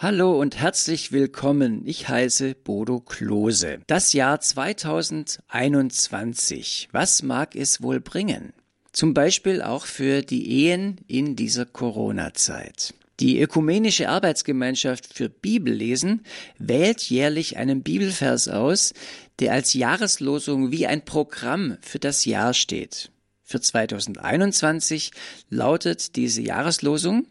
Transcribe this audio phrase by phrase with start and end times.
[0.00, 1.82] Hallo und herzlich willkommen.
[1.84, 3.80] Ich heiße Bodo Klose.
[3.88, 6.88] Das Jahr 2021.
[6.92, 8.52] Was mag es wohl bringen?
[8.92, 12.94] Zum Beispiel auch für die Ehen in dieser Corona-Zeit.
[13.18, 16.22] Die Ökumenische Arbeitsgemeinschaft für Bibellesen
[16.58, 18.94] wählt jährlich einen Bibelvers aus,
[19.40, 23.10] der als Jahreslosung wie ein Programm für das Jahr steht.
[23.42, 25.10] Für 2021
[25.50, 27.26] lautet diese Jahreslosung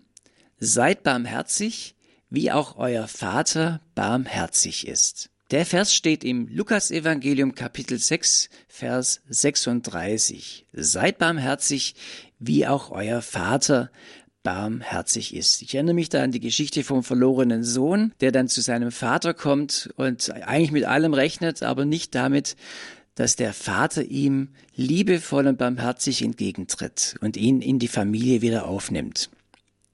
[0.59, 1.93] Seid barmherzig,
[2.29, 5.29] wie auch euer Vater barmherzig ist.
[5.51, 10.65] Der Vers steht im Lukasevangelium Kapitel 6, Vers 36.
[10.73, 11.95] Seid barmherzig,
[12.37, 13.89] wie auch euer Vater
[14.43, 15.61] barmherzig ist.
[15.61, 19.33] Ich erinnere mich da an die Geschichte vom verlorenen Sohn, der dann zu seinem Vater
[19.33, 22.57] kommt und eigentlich mit allem rechnet, aber nicht damit,
[23.15, 29.29] dass der Vater ihm liebevoll und barmherzig entgegentritt und ihn in die Familie wieder aufnimmt.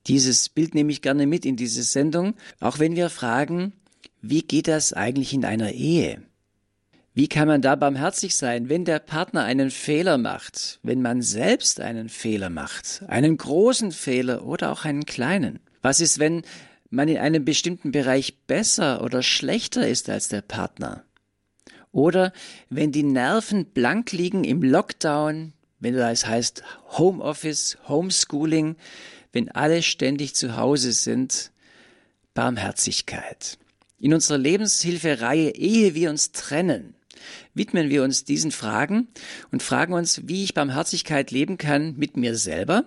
[0.08, 3.74] Dieses Bild nehme ich gerne mit in diese Sendung, auch wenn wir fragen,
[4.22, 6.22] wie geht das eigentlich in einer Ehe?
[7.14, 11.80] Wie kann man da barmherzig sein, wenn der Partner einen Fehler macht, wenn man selbst
[11.80, 15.60] einen Fehler macht, einen großen Fehler oder auch einen kleinen?
[15.84, 16.42] Was ist, wenn
[16.90, 21.04] man in einem bestimmten Bereich besser oder schlechter ist als der Partner?
[21.92, 22.34] Oder
[22.70, 26.64] wenn die Nerven blank liegen im Lockdown, wenn das heißt
[26.98, 28.76] Homeoffice, Homeschooling,
[29.34, 31.52] wenn alle ständig zu Hause sind,
[32.34, 33.58] Barmherzigkeit.
[34.00, 36.96] In unserer Lebenshilfereihe Ehe wir uns trennen,
[37.54, 39.08] widmen wir uns diesen Fragen
[39.52, 42.86] und fragen uns, wie ich Barmherzigkeit leben kann mit mir selber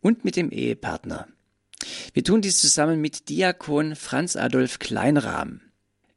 [0.00, 1.28] und mit dem Ehepartner.
[2.12, 5.60] Wir tun dies zusammen mit Diakon Franz Adolf Kleinrahm.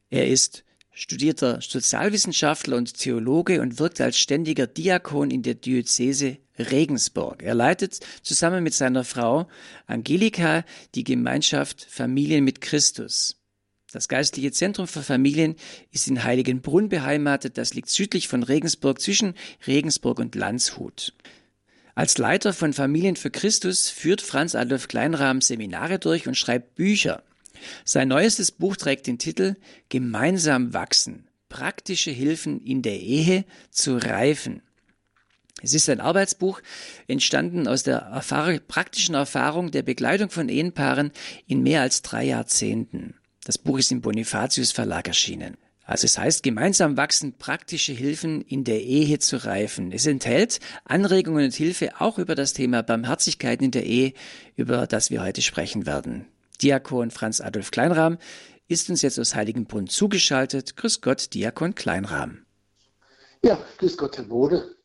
[0.10, 7.44] Er ist studierter Sozialwissenschaftler und Theologe und wirkt als ständiger Diakon in der Diözese Regensburg.
[7.44, 9.48] Er leitet zusammen mit seiner Frau
[9.88, 13.38] Angelika die Gemeinschaft Familien mit Christus.
[13.92, 15.56] Das geistliche Zentrum für Familien
[15.92, 17.58] ist in Heiligenbrunn beheimatet.
[17.58, 19.34] Das liegt südlich von Regensburg zwischen
[19.68, 21.14] Regensburg und Landshut.
[21.94, 27.24] Als Leiter von Familien für Christus führt Franz Adolf Kleinrahm Seminare durch und schreibt Bücher.
[27.86, 29.56] Sein neuestes Buch trägt den Titel
[29.90, 31.28] Gemeinsam wachsen.
[31.50, 34.62] Praktische Hilfen in der Ehe zu reifen.
[35.62, 36.62] Es ist ein Arbeitsbuch,
[37.08, 41.12] entstanden aus der Erfahrung, praktischen Erfahrung der Begleitung von Ehepaaren
[41.48, 43.16] in mehr als drei Jahrzehnten.
[43.44, 45.58] Das Buch ist im Bonifatius Verlag erschienen.
[45.84, 49.92] Also es heißt, gemeinsam wachsen praktische Hilfen in der Ehe zu reifen.
[49.92, 54.14] Es enthält Anregungen und Hilfe auch über das Thema Barmherzigkeit in der Ehe,
[54.56, 56.28] über das wir heute sprechen werden.
[56.62, 58.18] Diakon Franz Adolf Kleinrahm
[58.68, 60.78] ist uns jetzt aus Heiligenbrunn zugeschaltet.
[60.78, 62.46] Grüß Gott, Diakon Kleinrahm.
[63.44, 64.76] Ja, grüß Gott, Herr Bode.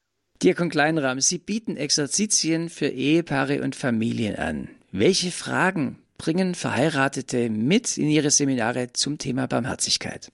[0.43, 4.69] Diakon Kleinrahm, Sie bieten Exerzitien für Ehepaare und Familien an.
[4.93, 10.33] Welche Fragen bringen Verheiratete mit in ihre Seminare zum Thema Barmherzigkeit?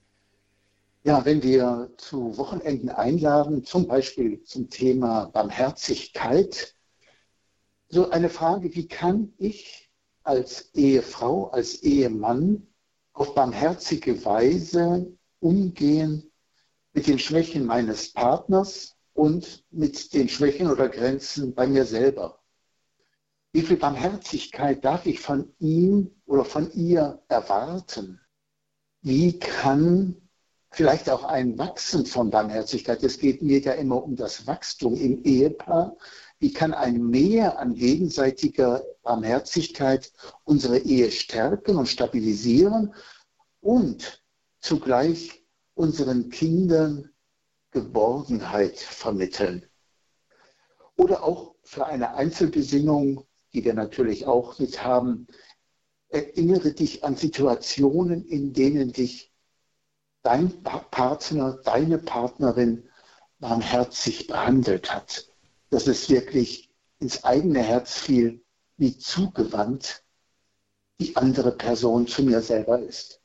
[1.04, 6.74] Ja, wenn wir zu Wochenenden einladen, zum Beispiel zum Thema Barmherzigkeit,
[7.88, 9.81] so eine Frage, wie kann ich
[10.24, 12.66] als Ehefrau, als Ehemann
[13.12, 16.30] auf barmherzige Weise umgehen
[16.92, 22.38] mit den Schwächen meines Partners, und mit den Schwächen oder Grenzen bei mir selber.
[23.52, 28.20] Wie viel Barmherzigkeit darf ich von ihm oder von ihr erwarten?
[29.02, 30.16] Wie kann
[30.70, 35.22] vielleicht auch ein Wachsen von Barmherzigkeit, es geht mir ja immer um das Wachstum im
[35.22, 35.96] Ehepaar,
[36.42, 42.92] wie kann ein Mehr an gegenseitiger Barmherzigkeit unsere Ehe stärken und stabilisieren
[43.60, 44.24] und
[44.58, 45.44] zugleich
[45.74, 47.10] unseren Kindern
[47.70, 49.64] Geborgenheit vermitteln.
[50.96, 55.28] Oder auch für eine Einzelbesinnung, die wir natürlich auch mit haben,
[56.08, 59.32] erinnere dich an Situationen, in denen dich
[60.24, 62.88] dein Partner, deine Partnerin
[63.38, 65.31] barmherzig behandelt hat.
[65.72, 68.40] Dass es wirklich ins eigene Herz fiel,
[68.76, 70.04] wie zugewandt
[71.00, 73.20] die andere Person zu mir selber ist.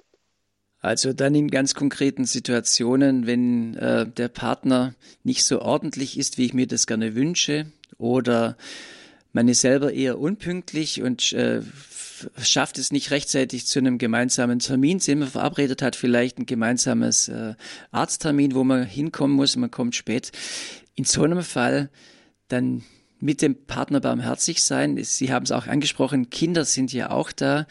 [0.80, 6.46] Also dann in ganz konkreten Situationen, wenn äh, der Partner nicht so ordentlich ist, wie
[6.46, 8.58] ich mir das gerne wünsche, oder
[9.34, 11.62] man ist selber eher unpünktlich und äh,
[12.42, 17.28] schafft es nicht rechtzeitig zu einem gemeinsamen Termin, den man verabredet hat, vielleicht ein gemeinsames
[17.28, 17.56] äh,
[17.92, 20.32] Arzttermin, wo man hinkommen muss, man kommt spät.
[20.96, 21.90] In so einem Fall
[22.48, 22.84] dann
[23.20, 25.02] mit dem Partner barmherzig sein.
[25.04, 27.66] Sie haben es auch angesprochen, Kinder sind ja auch da.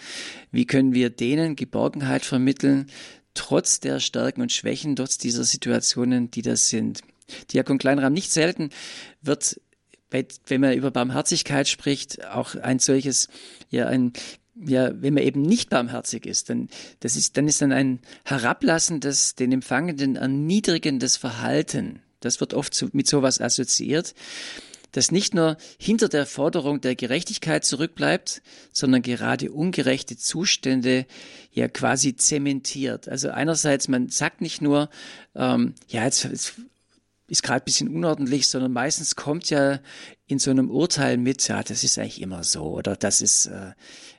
[0.50, 2.87] Wie können wir denen Geborgenheit vermitteln,
[3.34, 7.02] trotz der Stärken und Schwächen, trotz dieser Situationen, die das sind?
[7.52, 8.70] Diakon Kleinrahm, nicht selten
[9.23, 9.61] wird,
[10.11, 13.28] wenn man über Barmherzigkeit spricht, auch ein solches,
[13.70, 14.12] ja, ein
[14.58, 16.69] ja, wenn man eben nicht barmherzig ist, dann,
[17.00, 22.00] das ist, dann ist dann ein herablassendes, den Empfangenden erniedrigendes Verhalten.
[22.20, 24.14] Das wird oft mit sowas assoziiert,
[24.96, 31.06] das nicht nur hinter der Forderung der Gerechtigkeit zurückbleibt, sondern gerade ungerechte Zustände
[31.52, 33.08] ja quasi zementiert.
[33.08, 34.88] Also einerseits, man sagt nicht nur,
[35.34, 36.54] ähm, ja, jetzt, jetzt
[37.28, 39.81] ist gerade bisschen unordentlich, sondern meistens kommt ja
[40.26, 43.72] in so einem Urteil mit, ja, das ist eigentlich immer so oder das ist, äh,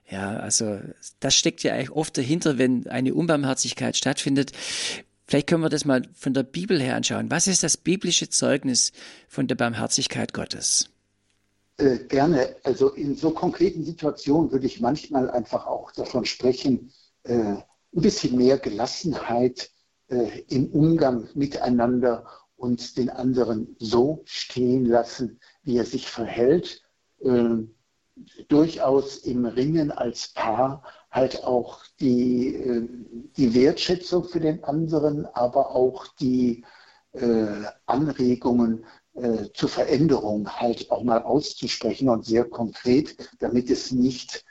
[0.10, 0.80] ja, also
[1.20, 4.52] das steckt ja eigentlich oft dahinter, wenn eine Unbarmherzigkeit stattfindet.
[5.28, 7.30] Vielleicht können wir das mal von der Bibel her anschauen.
[7.30, 8.94] Was ist das biblische Zeugnis
[9.28, 10.90] von der Barmherzigkeit Gottes?
[11.78, 12.56] Äh, gerne.
[12.64, 16.92] Also in so konkreten Situationen würde ich manchmal einfach auch davon sprechen,
[17.24, 19.70] äh, ein bisschen mehr Gelassenheit
[20.08, 22.26] äh, im Umgang miteinander
[22.56, 26.82] und den anderen so stehen lassen, wie er sich verhält.
[27.20, 27.58] Äh,
[28.48, 32.88] durchaus im Ringen als Paar halt auch die, äh,
[33.38, 36.64] die Wertschätzung für den anderen, aber auch die
[37.14, 38.86] äh, Anregungen
[39.16, 44.46] äh, zur Veränderung halt auch mal auszusprechen und sehr konkret, damit es nicht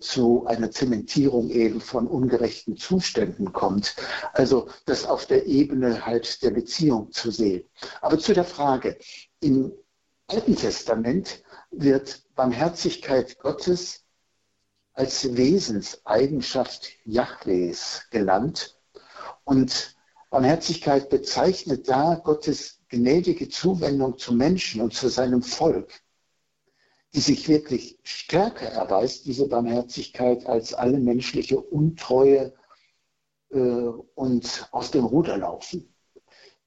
[0.00, 3.94] zu einer Zementierung eben von ungerechten Zuständen kommt.
[4.32, 7.64] Also das auf der Ebene halt der Beziehung zu sehen.
[8.00, 8.96] Aber zu der Frage,
[9.40, 9.70] im
[10.28, 14.04] Alten Testament wird Barmherzigkeit Gottes
[14.92, 18.78] als Wesenseigenschaft Jahwes genannt.
[19.42, 19.96] Und
[20.30, 26.00] Barmherzigkeit bezeichnet da Gottes gnädige Zuwendung zu Menschen und zu seinem Volk
[27.16, 32.52] die sich wirklich stärker erweist, diese Barmherzigkeit, als alle menschliche Untreue
[33.50, 35.94] äh, und aus dem Ruder laufen.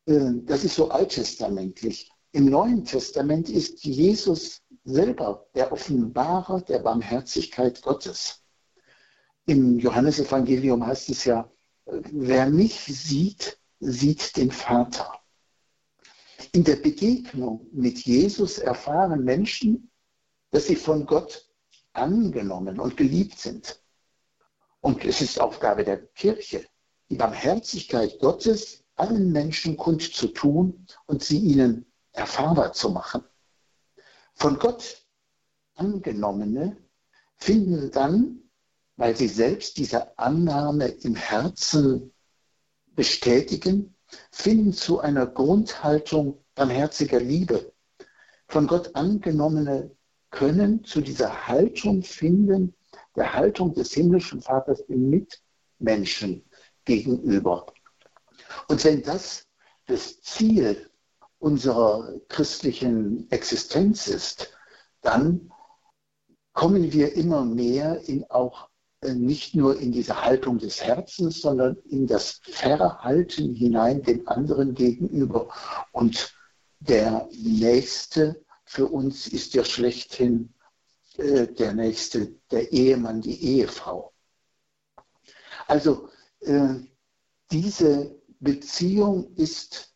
[0.08, 2.12] Äh, das ist so alttestamentlich.
[2.32, 8.44] Im Neuen Testament ist Jesus selber der Offenbarer der Barmherzigkeit Gottes.
[9.46, 11.50] Im Johannesevangelium heißt es ja,
[11.86, 15.20] wer mich sieht, sieht den Vater.
[16.52, 19.92] In der Begegnung mit Jesus erfahren Menschen,
[20.52, 21.48] dass sie von Gott
[21.94, 23.82] angenommen und geliebt sind.
[24.82, 26.66] Und es ist Aufgabe der Kirche,
[27.10, 33.24] die Barmherzigkeit Gottes allen Menschen kundzutun und sie ihnen erfahrbar zu machen.
[34.40, 35.06] Von Gott
[35.76, 36.78] angenommene
[37.36, 38.50] finden dann,
[38.96, 42.14] weil sie selbst diese Annahme im Herzen
[42.96, 43.96] bestätigen,
[44.32, 47.74] finden zu einer Grundhaltung barmherziger Liebe.
[48.48, 49.92] Von Gott angenommene
[50.32, 52.74] können zu dieser Haltung finden,
[53.18, 56.50] der Haltung des himmlischen Vaters dem Mitmenschen
[56.86, 57.66] gegenüber.
[58.70, 59.48] Und wenn das
[59.88, 60.89] das Ziel
[61.40, 64.52] unserer christlichen Existenz ist,
[65.02, 65.52] dann
[66.54, 68.70] kommen wir immer mehr in auch
[69.02, 74.74] äh, nicht nur in diese Haltung des Herzens, sondern in das Verhalten hinein dem anderen
[74.76, 75.48] gegenüber.
[75.94, 76.34] Und
[76.80, 80.54] der Nächste für uns ist ja schlechthin
[81.18, 84.14] äh, der Nächste, der Ehemann, die Ehefrau.
[85.68, 86.10] Also
[86.42, 86.76] äh,
[87.52, 89.89] diese Beziehung ist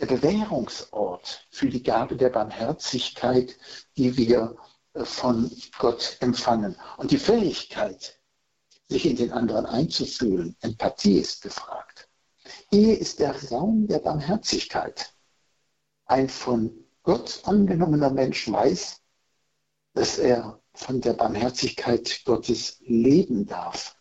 [0.00, 3.56] der Bewährungsort für die Gabe der Barmherzigkeit,
[3.96, 4.56] die wir
[4.94, 6.74] äh, von Gott empfangen.
[6.96, 8.18] Und die Fähigkeit,
[8.88, 12.08] sich in den anderen einzufühlen, Empathie ist gefragt.
[12.72, 15.12] Ehe ist der Raum der Barmherzigkeit.
[16.06, 19.00] Ein von Gott angenommener Mensch weiß,
[19.94, 23.96] dass er von der Barmherzigkeit Gottes leben darf,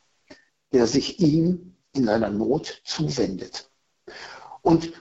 [0.72, 3.70] der sich ihm in seiner Not zuwendet.
[4.62, 4.94] Und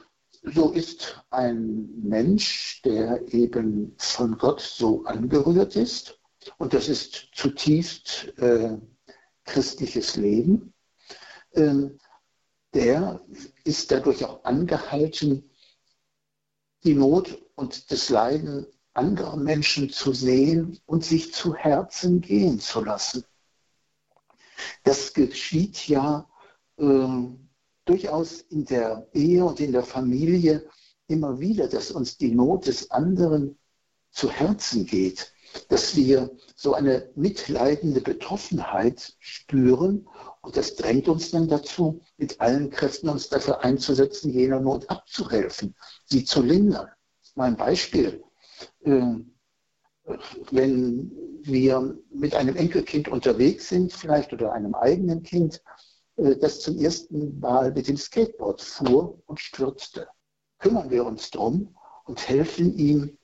[0.54, 6.18] so ist ein Mensch, der eben von Gott so angerührt ist,
[6.58, 8.78] und das ist zutiefst äh,
[9.44, 10.72] christliches Leben,
[11.52, 11.88] äh,
[12.74, 13.24] der
[13.64, 15.50] ist dadurch auch angehalten,
[16.84, 22.84] die Not und das Leiden anderer Menschen zu sehen und sich zu Herzen gehen zu
[22.84, 23.24] lassen.
[24.82, 26.28] Das geschieht ja
[26.78, 27.26] äh,
[27.88, 30.68] durchaus in der Ehe und in der Familie
[31.06, 33.58] immer wieder, dass uns die Not des anderen
[34.10, 35.32] zu Herzen geht,
[35.68, 40.06] dass wir so eine mitleidende Betroffenheit spüren
[40.42, 45.74] und das drängt uns dann dazu, mit allen Kräften uns dafür einzusetzen, jener Not abzuhelfen,
[46.04, 46.88] sie zu lindern
[47.38, 48.22] mal ein Beispiel.
[48.82, 49.34] Ähm,
[50.50, 51.10] wenn
[51.42, 55.62] wir mit einem Enkelkind unterwegs sind, vielleicht oder einem eigenen Kind,
[56.18, 60.08] das zum ersten Mal mit dem Skateboard fuhr und stürzte,
[60.58, 63.18] kümmern wir uns drum und helfen ihm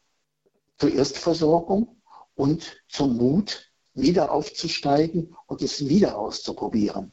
[0.78, 2.00] zur Erstversorgung
[2.36, 7.12] und zum Mut, wieder aufzusteigen und es wieder auszuprobieren.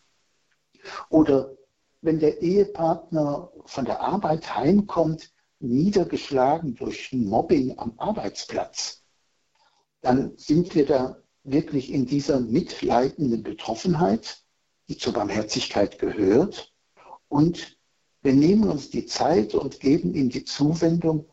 [1.09, 1.55] Oder
[2.01, 9.03] wenn der Ehepartner von der Arbeit heimkommt, niedergeschlagen durch Mobbing am Arbeitsplatz,
[10.01, 14.40] dann sind wir da wirklich in dieser mitleidenden Betroffenheit,
[14.91, 16.73] die zur Barmherzigkeit gehört.
[17.29, 17.77] Und
[18.23, 21.29] wir nehmen uns die Zeit und geben ihm die Zuwendung,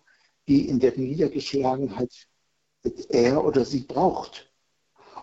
[0.47, 2.29] die in der Niedergeschlagenheit
[3.09, 4.53] er oder sie braucht.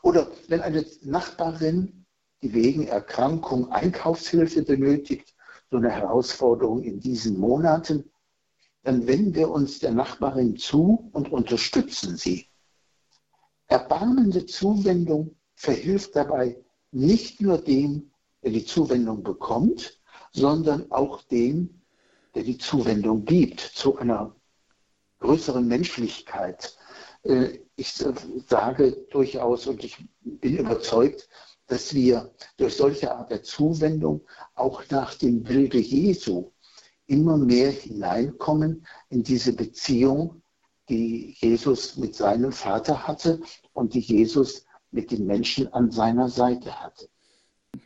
[0.01, 2.05] Oder wenn eine Nachbarin,
[2.41, 5.33] die wegen Erkrankung Einkaufshilfe benötigt,
[5.71, 8.11] so eine Herausforderung in diesen Monaten,
[8.83, 12.49] dann wenden wir uns der Nachbarin zu und unterstützen sie.
[13.67, 16.61] Erbarmende Zuwendung verhilft dabei
[16.91, 18.11] nicht nur dem,
[18.45, 19.99] der die Zuwendung bekommt,
[20.31, 21.81] sondern auch dem,
[22.35, 24.35] der die Zuwendung gibt, zu einer
[25.19, 26.77] größeren Menschlichkeit.
[27.23, 27.91] Äh, ich
[28.47, 31.27] sage durchaus und ich bin überzeugt,
[31.65, 34.21] dass wir durch solche Art der Zuwendung
[34.53, 36.51] auch nach dem Bilde Jesu
[37.07, 40.43] immer mehr hineinkommen in diese Beziehung,
[40.87, 43.41] die Jesus mit seinem Vater hatte
[43.73, 47.09] und die Jesus mit den Menschen an seiner Seite hatte.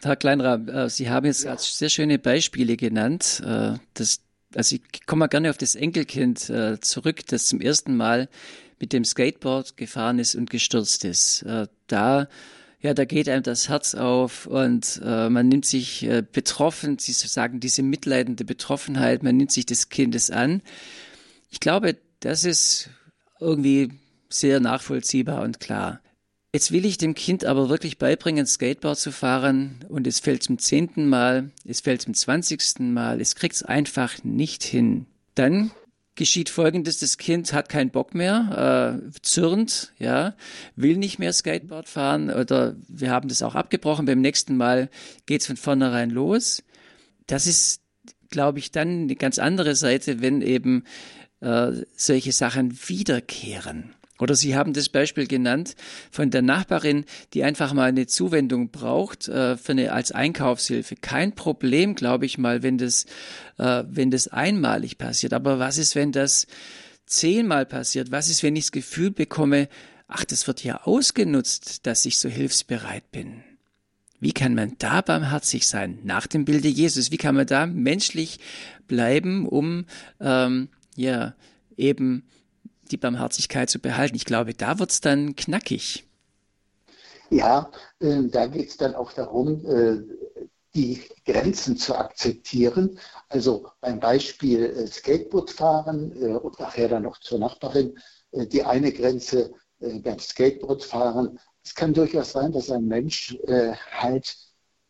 [0.02, 1.58] Herr Kleinrahm, äh, Sie haben jetzt ja.
[1.58, 3.42] sehr schöne Beispiele genannt.
[3.46, 4.22] Äh, das,
[4.56, 8.30] also ich komme mal gerne auf das Enkelkind äh, zurück, das zum ersten Mal
[8.80, 11.46] mit dem Skateboard gefahren ist und gestürzt ist.
[11.88, 12.30] Da
[12.82, 17.84] ja, da geht einem das Herz auf und man nimmt sich betroffen, Sie sagen diese
[17.84, 20.62] mitleidende Betroffenheit, man nimmt sich des Kindes an.
[21.52, 22.90] Ich glaube, das ist
[23.42, 23.90] irgendwie
[24.30, 26.00] sehr nachvollziehbar und klar.
[26.52, 30.58] Jetzt will ich dem Kind aber wirklich beibringen, Skateboard zu fahren und es fällt zum
[30.58, 35.06] zehnten Mal, es fällt zum zwanzigsten Mal, es kriegt es einfach nicht hin.
[35.36, 35.70] Dann
[36.16, 40.36] geschieht Folgendes, das Kind hat keinen Bock mehr, äh, zürnt, ja,
[40.76, 44.90] will nicht mehr Skateboard fahren oder wir haben das auch abgebrochen, beim nächsten Mal
[45.28, 46.64] geht's von vornherein los.
[47.28, 47.82] Das ist,
[48.32, 50.84] glaube ich, dann eine ganz andere Seite, wenn eben
[51.42, 53.94] äh, solche Sachen wiederkehren.
[54.20, 55.76] Oder Sie haben das Beispiel genannt
[56.12, 60.96] von der Nachbarin, die einfach mal eine Zuwendung braucht äh, für eine als Einkaufshilfe.
[60.98, 63.06] Kein Problem, glaube ich mal, wenn das,
[63.58, 65.34] äh, wenn das einmalig passiert.
[65.34, 66.48] Aber was ist, wenn das
[67.06, 68.12] zehnmal passiert?
[68.12, 69.70] Was ist, wenn ich das Gefühl bekomme,
[70.08, 73.44] ach, das wird ja ausgenutzt, dass ich so hilfsbereit bin?
[74.20, 77.10] Wie kann man da barmherzig sein nach dem Bilde Jesus?
[77.12, 78.40] Wie kann man da menschlich
[78.88, 79.86] bleiben, um
[80.20, 81.36] ähm, ja
[81.78, 82.26] eben
[82.92, 84.16] die Barmherzigkeit zu behalten.
[84.16, 86.06] Ich glaube, da wird es dann knackig.
[87.30, 90.00] Ja, äh, da geht es dann auch darum, äh,
[90.76, 93.00] die Grenzen zu akzeptieren.
[93.28, 97.98] Also beim Beispiel äh, Skateboardfahren äh, und nachher dann noch zur Nachbarin,
[98.32, 101.40] äh, die eine Grenze äh, beim Skateboardfahren.
[101.64, 103.38] Es kann durchaus sein, dass ein Mensch
[103.92, 104.36] halt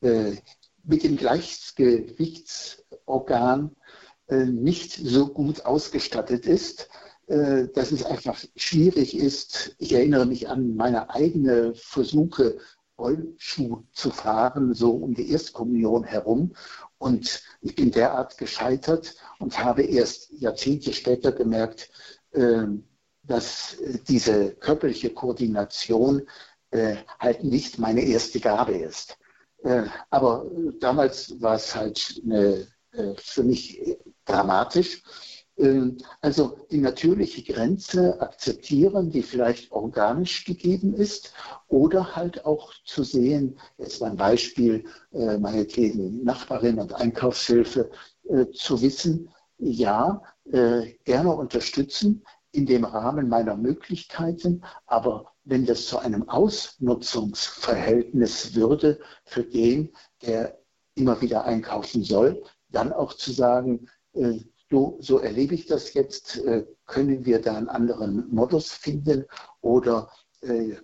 [0.02, 3.76] mit dem Gleichgewichtsorgan
[4.30, 6.88] nicht so gut ausgestattet ist
[7.30, 9.76] dass es einfach schwierig ist.
[9.78, 12.58] Ich erinnere mich an meine eigene Versuche,
[12.98, 16.54] Rollschuh zu fahren, so um die Erstkommunion herum.
[16.98, 21.90] Und ich bin derart gescheitert und habe erst Jahrzehnte später gemerkt,
[22.32, 22.66] äh,
[23.24, 26.24] dass diese körperliche Koordination
[26.72, 29.18] äh, halt nicht meine erste Gabe ist.
[30.10, 32.22] Aber damals war es halt
[33.18, 35.04] für mich dramatisch.
[35.60, 41.34] Ähm, also die natürliche Grenze akzeptieren, die vielleicht organisch gegeben ist,
[41.68, 47.92] oder halt auch zu sehen, jetzt mein Beispiel, äh, meinetwegen Nachbarin und Einkaufshilfe,
[48.30, 55.86] äh, zu wissen, ja, äh, gerne unterstützen in dem Rahmen meiner Möglichkeiten, aber wenn das
[55.86, 60.58] zu einem Ausnutzungsverhältnis würde für den, der
[60.96, 63.88] immer wieder einkaufen soll, dann auch zu sagen,
[64.70, 66.38] so, so erlebe ich das jetzt.
[66.46, 69.26] Äh, können wir da einen anderen Modus finden
[69.62, 70.10] oder
[70.42, 70.76] äh,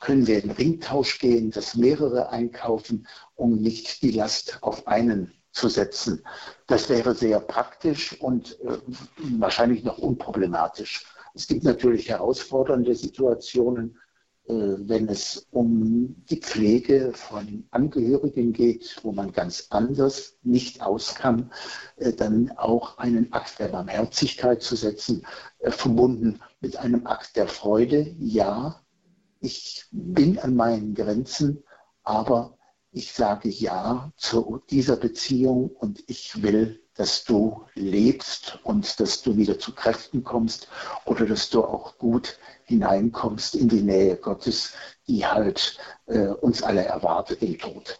[0.00, 5.68] können wir in Ringtausch gehen, dass mehrere einkaufen, um nicht die Last auf einen zu
[5.68, 6.24] setzen.
[6.66, 8.78] Das wäre sehr praktisch und äh,
[9.38, 11.06] wahrscheinlich noch unproblematisch.
[11.34, 13.98] Es gibt natürlich herausfordernde Situationen,
[14.52, 21.50] wenn es um die Pflege von Angehörigen geht, wo man ganz anders nicht aus kann,
[21.96, 25.26] äh, dann auch einen Akt der Barmherzigkeit zu setzen,
[25.60, 28.14] äh, verbunden mit einem Akt der Freude.
[28.18, 28.82] Ja,
[29.40, 31.64] ich bin an meinen Grenzen,
[32.02, 32.58] aber
[32.92, 39.36] ich sage Ja zu dieser Beziehung und ich will dass du lebst und dass du
[39.36, 40.68] wieder zu Kräften kommst
[41.06, 44.72] oder dass du auch gut hineinkommst in die Nähe Gottes,
[45.06, 47.98] die halt äh, uns alle erwartet im Tod.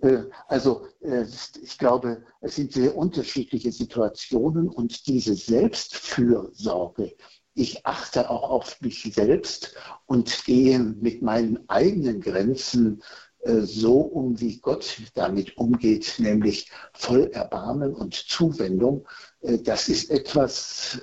[0.00, 1.24] Äh, also äh,
[1.62, 7.14] ich glaube, es sind sehr unterschiedliche Situationen und diese Selbstfürsorge,
[7.54, 9.74] ich achte auch auf mich selbst
[10.06, 13.02] und gehe mit meinen eigenen Grenzen
[13.44, 19.06] so um, wie Gott damit umgeht, nämlich voll Erbarmen und Zuwendung.
[19.40, 21.00] Das ist etwas,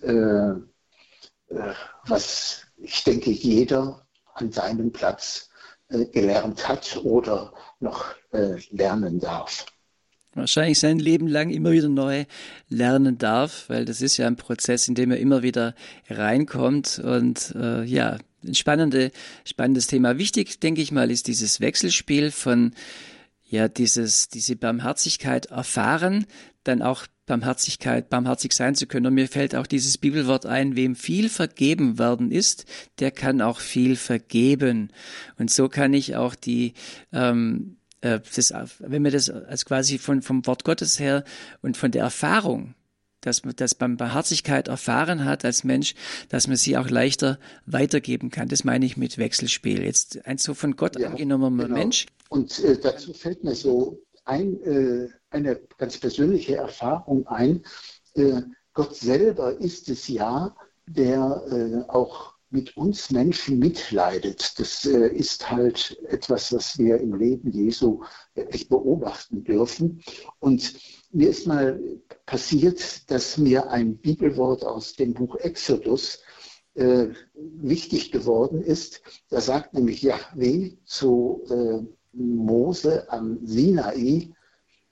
[2.06, 5.50] was ich denke, jeder an seinem Platz
[5.90, 9.66] gelernt hat oder noch äh, lernen darf.
[10.34, 12.26] Wahrscheinlich sein Leben lang immer wieder neu
[12.68, 15.76] lernen darf, weil das ist ja ein Prozess, in dem er immer wieder
[16.10, 18.18] reinkommt und äh, ja,
[18.54, 19.12] spannende,
[19.46, 20.18] spannendes Thema.
[20.18, 22.74] Wichtig, denke ich mal, ist dieses Wechselspiel von
[23.48, 26.26] ja, dieses, diese Barmherzigkeit erfahren,
[26.64, 29.08] dann auch Barmherzigkeit, barmherzig sein zu können.
[29.08, 32.66] Und mir fällt auch dieses Bibelwort ein, wem viel vergeben werden ist,
[33.00, 34.90] der kann auch viel vergeben.
[35.38, 36.74] Und so kann ich auch die,
[37.12, 41.24] ähm, äh, das, wenn wir das als quasi von, vom Wort Gottes her
[41.62, 42.76] und von der Erfahrung,
[43.26, 45.96] dass man das beim Barmherzigkeit erfahren hat als Mensch,
[46.30, 48.48] dass man sie auch leichter weitergeben kann.
[48.48, 49.84] Das meine ich mit Wechselspiel.
[49.84, 51.78] Jetzt ein so von Gott ja, angenommener genau.
[51.78, 52.06] Mensch.
[52.30, 57.64] Und äh, dazu fällt mir so ein, äh, eine ganz persönliche Erfahrung ein.
[58.14, 58.42] Äh,
[58.74, 60.56] Gott selber ist es ja,
[60.88, 64.60] der äh, auch mit uns Menschen mitleidet.
[64.60, 68.04] Das äh, ist halt etwas, was wir im Leben Jesu
[68.34, 70.02] wirklich beobachten dürfen.
[70.40, 70.74] Und
[71.16, 71.80] mir ist mal
[72.26, 76.20] passiert, dass mir ein Bibelwort aus dem Buch Exodus
[76.74, 79.02] äh, wichtig geworden ist.
[79.30, 84.34] Da sagt nämlich Yahweh zu äh, Mose am Sinai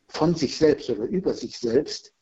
[0.07, 2.13] von sich selbst oder über sich selbst,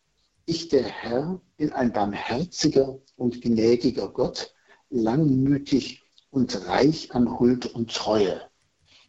[0.47, 4.55] ich der Herr bin ein barmherziger und gnädiger Gott,
[4.89, 8.41] langmütig und reich an Huld und Treue.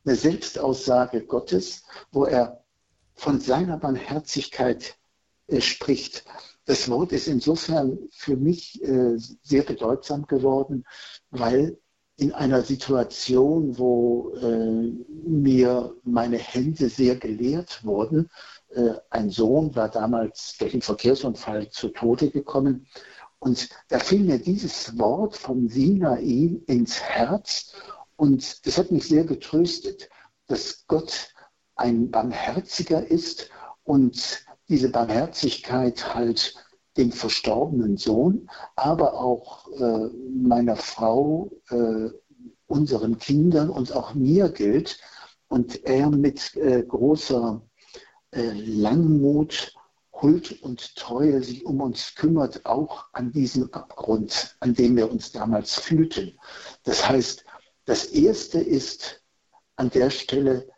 [0.04, 2.61] Eine Selbstaussage Gottes, wo er
[3.14, 4.96] von seiner Barmherzigkeit
[5.46, 6.24] äh, spricht.
[6.64, 10.84] Das Wort ist insofern für mich äh, sehr bedeutsam geworden,
[11.30, 11.78] weil
[12.16, 14.92] in einer Situation, wo äh,
[15.28, 18.30] mir meine Hände sehr geleert wurden.
[18.70, 22.86] Äh, ein Sohn war damals durch einen Verkehrsunfall zu Tode gekommen.
[23.38, 27.72] Und da fiel mir dieses Wort vom Sinai ins Herz.
[28.16, 30.08] Und das hat mich sehr getröstet,
[30.46, 31.32] dass Gott
[31.82, 33.50] ein Barmherziger ist
[33.82, 36.54] und diese Barmherzigkeit halt
[36.96, 42.10] dem verstorbenen Sohn, aber auch äh, meiner Frau, äh,
[42.66, 44.98] unseren Kindern und auch mir gilt.
[45.48, 47.60] Und er mit äh, großer
[48.30, 49.74] äh, Langmut,
[50.12, 55.32] Huld und Treue sich um uns kümmert, auch an diesem Abgrund, an dem wir uns
[55.32, 56.38] damals fühlten.
[56.84, 57.44] Das heißt,
[57.86, 59.22] das Erste ist
[59.76, 60.71] an der Stelle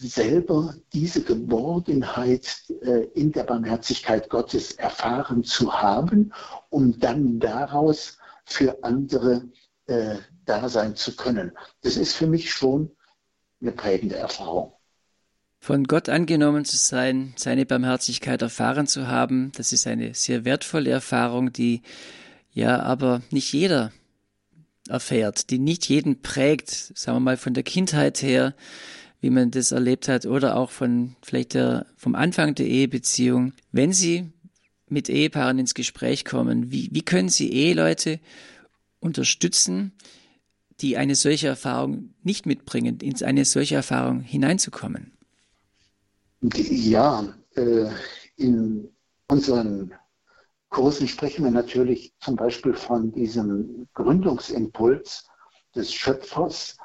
[0.00, 6.32] selber diese Geborgenheit äh, in der Barmherzigkeit Gottes erfahren zu haben,
[6.70, 9.48] um dann daraus für andere
[9.86, 11.52] äh, da sein zu können.
[11.82, 12.90] Das ist für mich schon
[13.60, 14.72] eine prägende Erfahrung.
[15.60, 20.90] Von Gott angenommen zu sein, seine Barmherzigkeit erfahren zu haben, das ist eine sehr wertvolle
[20.90, 21.82] Erfahrung, die
[22.52, 23.92] ja aber nicht jeder
[24.88, 28.54] erfährt, die nicht jeden prägt, sagen wir mal von der Kindheit her,
[29.20, 33.52] wie man das erlebt hat oder auch von vielleicht der, vom Anfang der Ehebeziehung.
[33.72, 34.32] Wenn Sie
[34.88, 38.20] mit Ehepaaren ins Gespräch kommen, wie, wie können Sie Eheleute
[39.00, 39.92] unterstützen,
[40.80, 45.12] die eine solche Erfahrung nicht mitbringen, in eine solche Erfahrung hineinzukommen?
[46.40, 47.90] Ja, äh,
[48.36, 48.88] in
[49.28, 49.92] unseren
[50.68, 55.26] Kursen sprechen wir natürlich zum Beispiel von diesem Gründungsimpuls
[55.74, 56.76] des Schöpfers,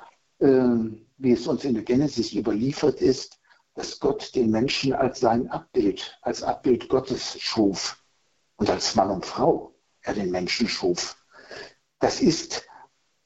[0.43, 3.39] wie es uns in der Genesis überliefert ist,
[3.75, 8.03] dass Gott den Menschen als sein Abbild, als Abbild Gottes schuf
[8.57, 11.17] und als Mann und Frau er den Menschen schuf.
[11.99, 12.65] Das ist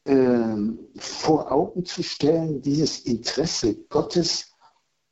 [0.05, 0.55] äh,
[0.97, 4.53] vor Augen zu stellen, dieses Interesse Gottes,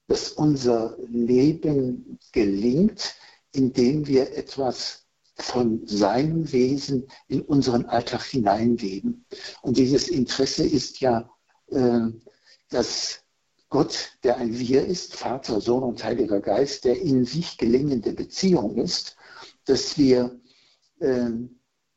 [0.08, 3.15] dass unser Leben gelingt,
[3.52, 5.06] indem wir etwas
[5.38, 9.26] von seinem Wesen in unseren Alltag hineinleben.
[9.63, 11.30] Und dieses Interesse ist ja
[12.69, 13.25] dass
[13.69, 18.78] Gott, der ein Wir ist, Vater, Sohn und Heiliger Geist, der in sich gelingende Beziehung
[18.78, 19.17] ist,
[19.65, 20.39] dass wir
[20.99, 21.30] äh,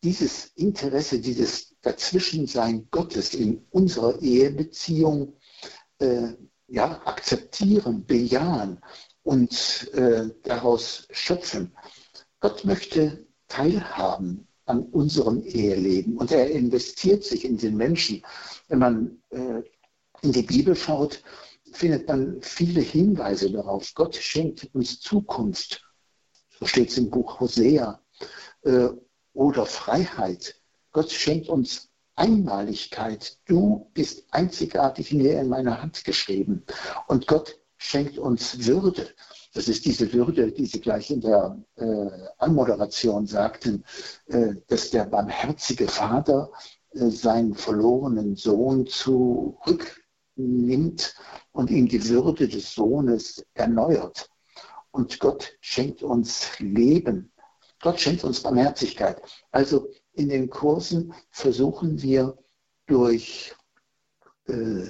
[0.02, 5.36] dieses Interesse, dieses Dazwischensein Gottes in unserer Ehebeziehung
[5.98, 6.32] äh,
[6.66, 8.80] ja, akzeptieren, bejahen
[9.22, 11.76] und äh, daraus schöpfen.
[12.40, 18.22] Gott möchte teilhaben an unserem Eheleben und er investiert sich in den Menschen.
[18.68, 19.62] Wenn man äh,
[20.22, 21.22] in die Bibel schaut,
[21.72, 23.92] findet man viele Hinweise darauf.
[23.94, 25.84] Gott schenkt uns Zukunft.
[26.58, 28.00] So steht es im Buch Hosea.
[28.62, 28.88] Äh,
[29.32, 30.60] oder Freiheit.
[30.90, 33.38] Gott schenkt uns Einmaligkeit.
[33.46, 36.64] Du bist einzigartig mir in meiner Hand geschrieben.
[37.06, 39.08] Und Gott schenkt uns Würde.
[39.58, 43.82] Das ist diese Würde, die Sie gleich in der äh, Anmoderation sagten,
[44.26, 46.52] äh, dass der barmherzige Vater
[46.92, 49.96] äh, seinen verlorenen Sohn zurücknimmt
[51.50, 54.30] und ihm die Würde des Sohnes erneuert.
[54.92, 57.32] Und Gott schenkt uns Leben.
[57.82, 59.20] Gott schenkt uns Barmherzigkeit.
[59.50, 62.38] Also in den Kursen versuchen wir
[62.86, 63.56] durch
[64.46, 64.84] äh,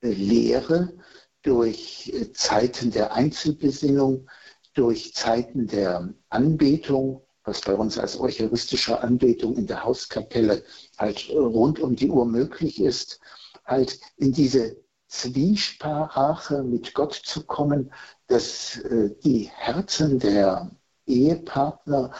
[0.00, 0.94] Lehre,
[1.42, 4.28] durch Zeiten der Einzelbesinnung,
[4.74, 10.62] durch Zeiten der Anbetung, was bei uns als eucharistische Anbetung in der Hauskapelle
[10.98, 13.20] halt rund um die Uhr möglich ist,
[13.64, 14.76] halt in diese
[15.08, 17.92] Zwiesprache mit Gott zu kommen,
[18.28, 20.70] dass äh, die Herzen der
[21.06, 22.12] Ehepartner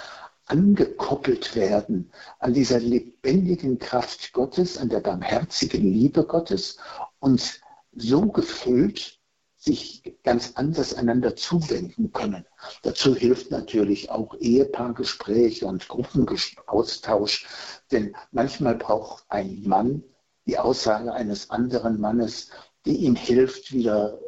[0.47, 6.79] angekoppelt werden an dieser lebendigen Kraft Gottes, an der barmherzigen Liebe Gottes
[7.21, 7.61] und
[7.93, 9.21] so gefüllt
[9.57, 12.47] sich ganz anders einander zuwenden können.
[12.83, 17.47] Dazu hilft natürlich auch Ehepaargespräche und Gruppenaustausch,
[17.91, 20.03] denn manchmal braucht ein Mann
[20.47, 22.51] die Aussage eines anderen Mannes,
[22.87, 24.19] die ihm hilft, wieder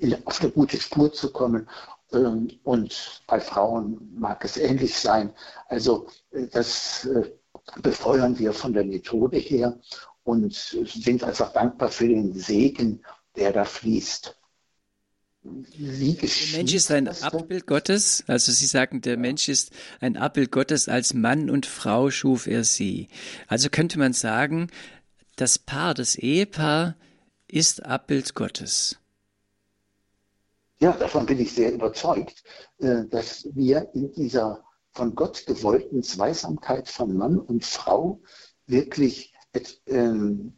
[0.00, 1.68] äh, auf eine gute Spur zu kommen.
[2.12, 5.34] Ähm, und bei Frauen mag es ähnlich sein.
[5.68, 7.30] Also äh, das äh,
[7.82, 9.78] befeuern wir von der Methode her
[10.24, 13.02] und sind einfach dankbar für den Segen,
[13.36, 14.36] der da fließt.
[15.44, 18.22] Wie der Mensch ist ein Abbild Gottes.
[18.28, 19.18] Also Sie sagen, der ja.
[19.18, 20.88] Mensch ist ein Abbild Gottes.
[20.88, 23.08] Als Mann und Frau schuf er sie.
[23.48, 24.68] Also könnte man sagen,
[25.34, 26.94] das Paar, das Ehepaar
[27.48, 28.98] ist Abbild Gottes.
[30.78, 32.44] Ja, davon bin ich sehr überzeugt,
[32.78, 38.20] äh, dass wir in dieser von Gott gewollten Zweisamkeit von Mann und Frau
[38.66, 39.31] wirklich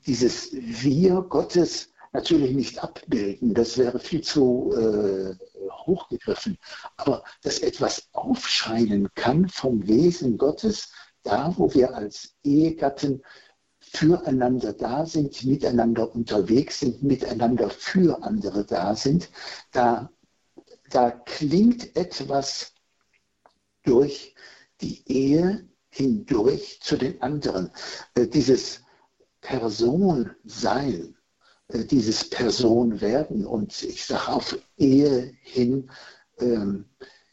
[0.06, 3.52] dieses Wir Gottes natürlich nicht abbilden.
[3.52, 5.34] Das wäre viel zu äh,
[5.70, 6.56] hochgegriffen.
[6.96, 10.90] Aber dass etwas aufscheinen kann vom Wesen Gottes,
[11.24, 13.22] da wo wir als Ehegatten
[13.80, 19.28] füreinander da sind, miteinander unterwegs sind, miteinander für andere da sind,
[19.72, 20.10] da,
[20.90, 22.72] da klingt etwas
[23.82, 24.34] durch
[24.80, 27.70] die Ehe hindurch zu den anderen.
[28.14, 28.83] Äh, dieses
[29.44, 31.14] Personsein,
[31.68, 35.90] äh, dieses Personwerden und ich sage auf Ehe hin,
[36.38, 36.86] ähm,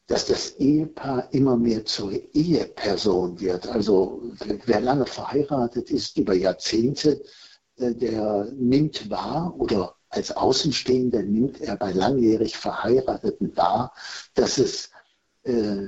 [0.07, 3.65] dass das Ehepaar immer mehr zur Eheperson wird.
[3.67, 4.21] Also
[4.65, 7.23] wer lange verheiratet ist über Jahrzehnte,
[7.77, 13.93] äh, der nimmt wahr oder als Außenstehender nimmt er bei langjährig Verheirateten wahr,
[14.33, 14.89] dass es
[15.43, 15.87] äh,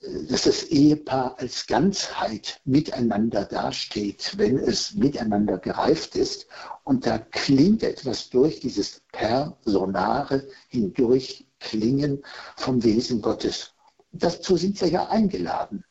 [0.00, 6.46] dass das Ehepaar als Ganzheit miteinander dasteht, wenn es miteinander gereift ist.
[6.84, 12.22] Und da klingt etwas durch, dieses Personare hindurch klingen
[12.56, 13.74] vom Wesen Gottes.
[14.12, 15.84] Dazu sind wir ja eingeladen,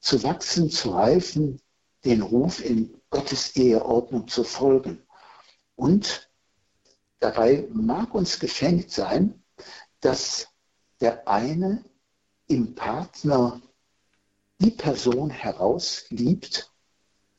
[0.00, 1.60] zu wachsen, zu reifen,
[2.04, 5.02] den Ruf in Gottes Eheordnung zu folgen.
[5.76, 6.28] Und
[7.20, 9.40] dabei mag uns geschenkt sein,
[10.00, 10.48] dass
[11.00, 11.84] der eine
[12.52, 13.60] im Partner
[14.58, 16.70] die Person herausliebt,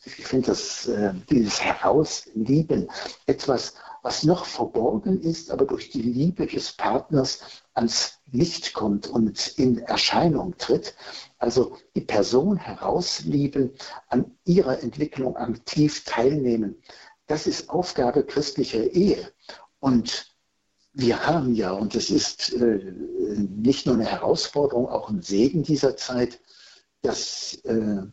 [0.05, 2.89] ich finde das, äh, dieses Herauslieben
[3.25, 7.39] etwas, was noch verborgen ist, aber durch die Liebe des Partners
[7.73, 10.95] ans Licht kommt und in Erscheinung tritt.
[11.37, 13.71] Also die Person herauslieben,
[14.09, 16.81] an ihrer Entwicklung aktiv teilnehmen.
[17.27, 19.31] Das ist Aufgabe christlicher Ehe.
[19.79, 20.32] Und
[20.93, 22.93] wir haben ja, und es ist äh,
[23.37, 26.39] nicht nur eine Herausforderung, auch ein Segen dieser Zeit,
[27.01, 28.03] dass äh,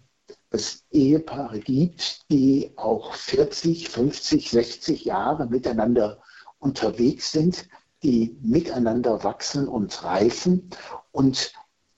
[0.51, 6.23] es Ehepaare gibt, die auch 40, 50, 60 Jahre miteinander
[6.59, 7.69] unterwegs sind,
[8.03, 10.71] die miteinander wachsen und reifen
[11.13, 11.53] und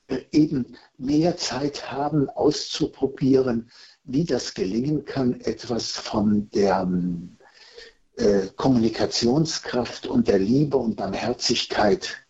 [0.08, 3.70] äh, eben mehr Zeit haben, auszuprobieren,
[4.04, 6.88] wie das gelingen kann, etwas von der
[8.16, 12.26] äh, Kommunikationskraft und der Liebe und Barmherzigkeit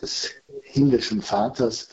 [0.00, 0.30] des
[0.62, 1.88] himmlischen Vaters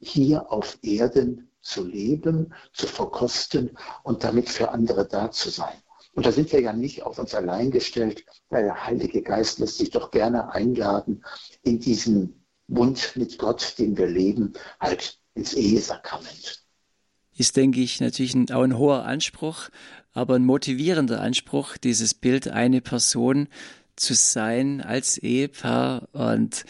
[0.00, 5.74] hier auf Erden zu leben, zu verkosten und damit für andere da zu sein.
[6.14, 8.24] Und da sind wir ja nicht auf uns allein gestellt.
[8.50, 11.24] Der Heilige Geist lässt sich doch gerne einladen,
[11.62, 16.63] in diesem Bund mit Gott, den wir leben, halt ins Ehesakrament.
[17.36, 19.70] Ist, denke ich, natürlich ein, auch ein hoher Anspruch,
[20.12, 23.48] aber ein motivierender Anspruch, dieses Bild eine Person
[23.96, 26.08] zu sein als Ehepaar.
[26.12, 26.64] Und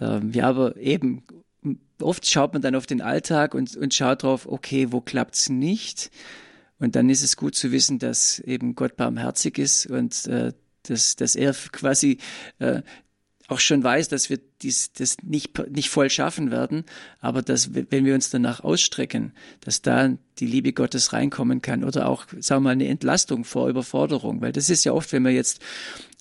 [0.00, 1.24] ähm, ja, aber eben
[2.00, 6.10] oft schaut man dann auf den Alltag und, und schaut drauf, okay, wo klappt's nicht?
[6.78, 11.16] Und dann ist es gut zu wissen, dass eben Gott barmherzig ist und äh, dass,
[11.16, 12.18] dass er quasi
[12.58, 12.82] äh,
[13.48, 16.84] auch schon weiß, dass wir dies, das nicht, nicht voll schaffen werden,
[17.20, 22.08] aber dass, wenn wir uns danach ausstrecken, dass da die Liebe Gottes reinkommen kann oder
[22.08, 25.34] auch, sagen wir mal, eine Entlastung vor Überforderung, weil das ist ja oft, wenn man
[25.34, 25.60] jetzt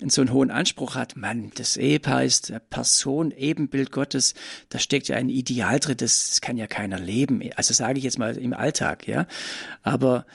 [0.05, 4.33] so einen hohen Anspruch hat, Mann, das Ehepaar ist Person, Ebenbild Gottes,
[4.67, 8.03] da steckt ja ein Ideal drin, das, das kann ja keiner leben, also sage ich
[8.03, 9.27] jetzt mal im Alltag, ja,
[9.81, 10.25] aber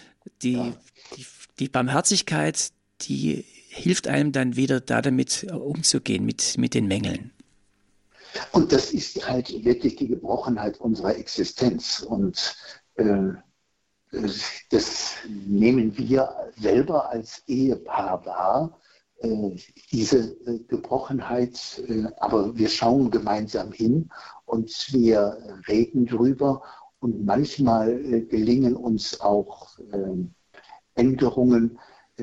[0.40, 0.74] die, ja.
[1.16, 1.26] die,
[1.58, 2.70] die Barmherzigkeit,
[3.02, 7.32] die hilft einem dann wieder da damit äh, umzugehen, mit, mit den Mängeln.
[8.52, 12.00] Und das ist halt wirklich die Gebrochenheit unserer Existenz.
[12.00, 12.56] Und
[12.96, 13.32] äh,
[14.70, 18.80] das nehmen wir selber als Ehepaar wahr,
[19.18, 19.50] äh,
[19.90, 21.82] diese äh, Gebrochenheit.
[21.88, 24.10] Äh, aber wir schauen gemeinsam hin
[24.46, 26.62] und wir reden drüber.
[27.00, 29.78] Und manchmal äh, gelingen uns auch
[30.94, 31.78] Änderungen,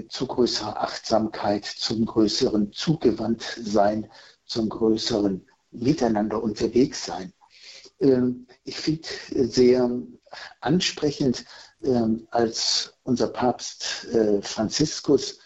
[0.10, 4.10] zu größerer Achtsamkeit, zum größeren Zugewandtsein,
[4.46, 7.34] zum größeren Miteinander unterwegs sein.
[8.00, 9.90] Ähm, ich finde sehr
[10.62, 11.46] ansprechend,
[11.84, 15.40] ähm, als unser Papst äh, Franziskus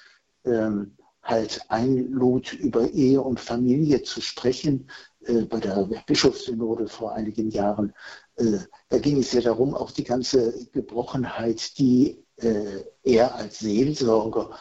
[0.46, 4.90] ähm, halt einlud, über Ehe und Familie zu sprechen,
[5.26, 7.94] äh, bei der Bischofssynode vor einigen Jahren.
[8.36, 8.60] Äh,
[8.90, 14.52] da ging es ja darum, auch die ganze Gebrochenheit, die äh, er als Seelsorger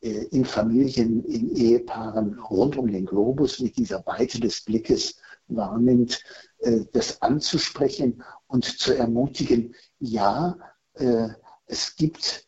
[0.00, 5.16] äh, in Familien, in Ehepaaren rund um den Globus mit dieser Weite des Blickes
[5.48, 6.22] wahrnimmt,
[6.60, 10.56] äh, das anzusprechen und zu ermutigen, ja,
[11.66, 12.46] es gibt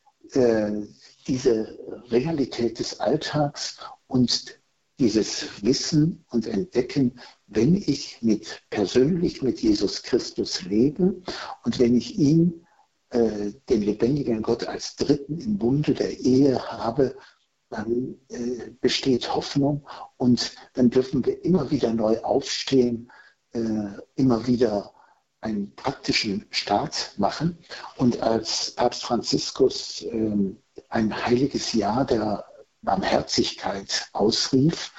[1.27, 1.79] diese
[2.11, 4.61] Realität des Alltags und
[4.99, 11.23] dieses Wissen und Entdecken, wenn ich mit persönlich mit Jesus Christus lebe
[11.65, 12.62] und wenn ich ihn
[13.13, 17.17] äh, den lebendigen Gott als Dritten im Bunde der Ehe habe,
[17.71, 23.11] dann äh, besteht Hoffnung und dann dürfen wir immer wieder neu aufstehen,
[23.53, 23.61] äh,
[24.15, 24.93] immer wieder
[25.41, 27.59] einen praktischen Start machen.
[27.97, 30.55] Und als Papst Franziskus äh,
[30.89, 32.45] ein heiliges Jahr der
[32.83, 34.93] Barmherzigkeit ausrief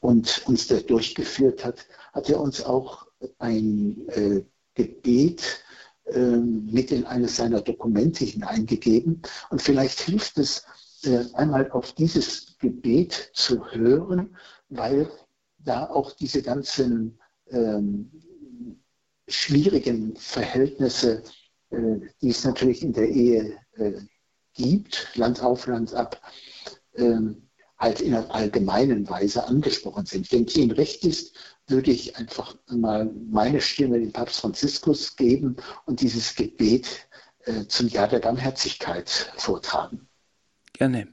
[0.00, 3.06] und uns da durchgeführt hat, hat er uns auch
[3.38, 4.42] ein äh,
[4.74, 5.64] Gebet
[6.12, 9.22] ähm, mit in eines seiner Dokumente hineingegeben.
[9.50, 10.64] Und vielleicht hilft es,
[11.04, 14.36] äh, einmal auf dieses Gebet zu hören,
[14.68, 15.10] weil
[15.58, 17.18] da auch diese ganzen
[17.50, 18.10] ähm,
[19.28, 21.22] schwierigen Verhältnisse,
[21.70, 23.92] äh, die es natürlich in der Ehe äh,
[24.54, 26.20] gibt, Land auf, Land ab,
[26.94, 30.30] ähm, halt in einer allgemeinen Weise angesprochen sind.
[30.32, 31.36] Wenn es Ihnen recht ist,
[31.68, 37.08] würde ich einfach mal meine Stimme dem Papst Franziskus geben und dieses Gebet
[37.40, 40.08] äh, zum Jahr der Barmherzigkeit vortragen.
[40.72, 41.08] Gerne.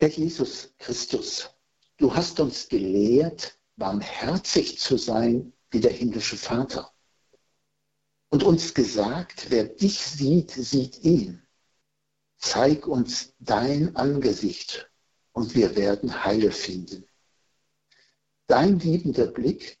[0.00, 1.50] Herr Jesus Christus,
[1.96, 6.92] du hast uns gelehrt, barmherzig zu sein wie der himmlische Vater.
[8.30, 11.42] Und uns gesagt, wer dich sieht, sieht ihn.
[12.36, 14.90] Zeig uns dein Angesicht
[15.32, 17.07] und wir werden Heile finden.
[18.48, 19.78] Dein liebender Blick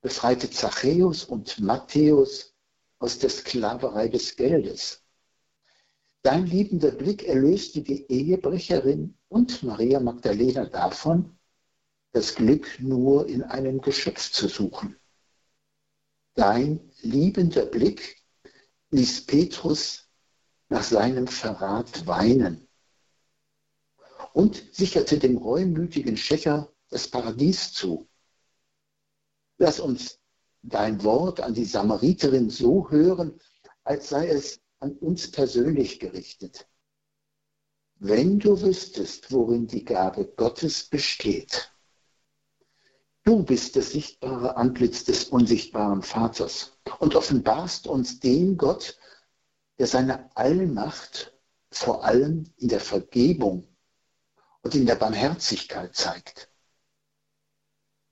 [0.00, 2.54] befreite Zachäus und Matthäus
[2.98, 5.04] aus der Sklaverei des Geldes.
[6.22, 11.38] Dein liebender Blick erlöste die Ehebrecherin und Maria Magdalena davon,
[12.12, 14.96] das Glück nur in einem Geschöpf zu suchen.
[16.32, 18.16] Dein liebender Blick
[18.92, 20.08] ließ Petrus
[20.70, 22.66] nach seinem Verrat weinen
[24.32, 28.08] und sicherte dem reumütigen Schächer das Paradies zu.
[29.58, 30.18] Lass uns
[30.62, 33.40] dein Wort an die Samariterin so hören,
[33.84, 36.68] als sei es an uns persönlich gerichtet.
[37.96, 41.72] Wenn du wüsstest, worin die Gabe Gottes besteht,
[43.24, 48.98] du bist das sichtbare Antlitz des unsichtbaren Vaters und offenbarst uns den Gott,
[49.78, 51.36] der seine Allmacht
[51.70, 53.66] vor allem in der Vergebung
[54.62, 56.47] und in der Barmherzigkeit zeigt.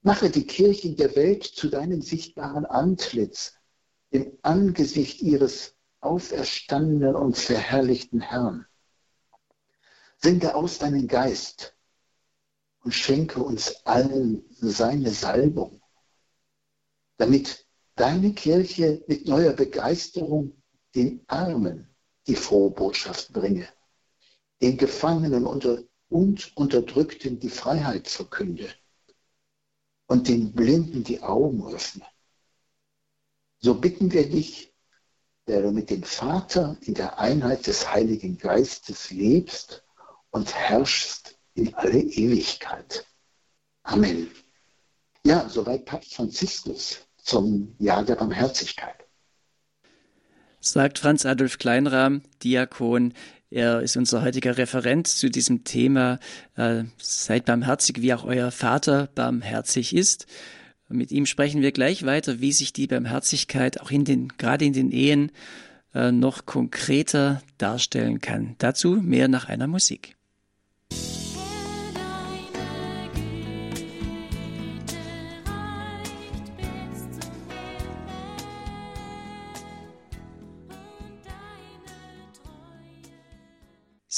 [0.07, 3.55] Mache die Kirchen der Welt zu deinem sichtbaren Antlitz,
[4.11, 8.66] im Angesicht ihres auferstandenen und verherrlichten Herrn.
[10.19, 11.75] Sende aus deinen Geist
[12.85, 15.83] und schenke uns allen seine Salbung,
[17.16, 17.66] damit
[17.97, 20.62] deine Kirche mit neuer Begeisterung
[20.95, 21.92] den Armen
[22.29, 23.66] die frohe Botschaft bringe,
[24.62, 28.73] den Gefangenen und Unterdrückten die Freiheit verkünde
[30.07, 32.05] und den Blinden die Augen öffne.
[33.59, 34.73] So bitten wir dich,
[35.47, 39.85] der du mit dem Vater in der Einheit des Heiligen Geistes lebst
[40.31, 43.07] und herrschst in alle Ewigkeit.
[43.83, 44.31] Amen.
[45.25, 49.07] Ja, soweit Papst Franziskus zum Jahr der Barmherzigkeit.
[50.61, 53.14] Sagt Franz Adolf Kleinrahm, Diakon.
[53.57, 56.19] Er ist unser heutiger Referent zu diesem Thema.
[56.57, 60.27] Äh, seid barmherzig, wie auch euer Vater barmherzig ist.
[60.90, 64.75] Mit ihm sprechen wir gleich weiter, wie sich die Barmherzigkeit auch in den, gerade in
[64.75, 65.33] den Ehen
[65.95, 68.57] äh, noch konkreter darstellen kann.
[68.59, 70.16] Dazu mehr nach einer Musik.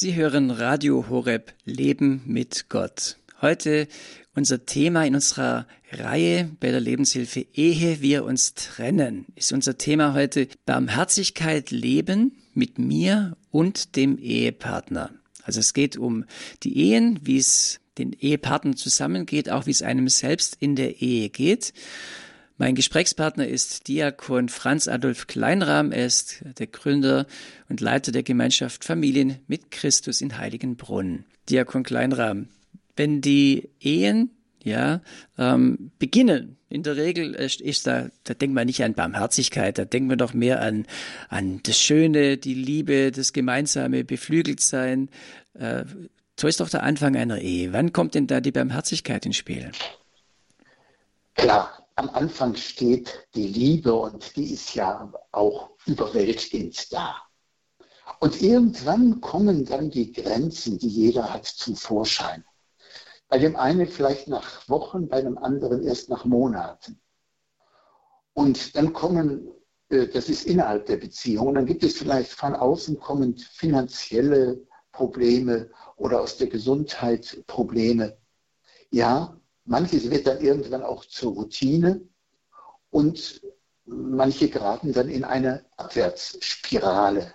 [0.01, 3.17] Sie hören Radio Horeb Leben mit Gott.
[3.43, 3.89] Heute
[4.33, 9.27] unser Thema in unserer Reihe bei der Lebenshilfe Ehe wir uns trennen.
[9.35, 15.11] Ist unser Thema heute Barmherzigkeit leben mit mir und dem Ehepartner.
[15.43, 16.27] Also es geht um
[16.63, 21.29] die Ehen, wie es den Ehepartnern zusammengeht, auch wie es einem selbst in der Ehe
[21.29, 21.73] geht.
[22.61, 25.93] Mein Gesprächspartner ist Diakon Franz Adolf Kleinrahm.
[25.93, 27.29] Er ist der Gründer
[27.69, 31.25] und Leiter der Gemeinschaft Familien mit Christus in Heiligenbrunn.
[31.49, 32.49] Diakon Kleinrahm,
[32.97, 34.33] wenn die Ehen
[34.65, 35.03] ja,
[35.39, 36.57] ähm, beginnen.
[36.69, 40.35] In der Regel ist da, da denkt man nicht an Barmherzigkeit, da denkt man doch
[40.35, 40.85] mehr an,
[41.29, 45.11] an das Schöne, die Liebe, das gemeinsame Beflügeltsein.
[45.55, 45.85] Äh,
[46.39, 47.73] so ist doch der Anfang einer Ehe.
[47.73, 49.71] Wann kommt denn da die Barmherzigkeit ins Spiel?
[51.37, 57.17] Klar, am Anfang steht die Liebe und die ist ja auch überwältigend da.
[58.21, 62.45] Und irgendwann kommen dann die Grenzen, die jeder hat, zum Vorschein.
[63.29, 67.01] Bei dem einen vielleicht nach Wochen, bei dem anderen erst nach Monaten.
[68.33, 69.49] Und dann kommen,
[69.89, 75.71] äh, das ist innerhalb der Beziehung, dann gibt es vielleicht von außen kommend finanzielle Probleme
[75.97, 78.17] oder aus der Gesundheit Probleme.
[78.91, 79.38] Ja,
[79.69, 82.01] Manches wird dann irgendwann auch zur Routine
[82.91, 83.43] und
[83.85, 87.35] manche geraten dann in eine Abwärtsspirale.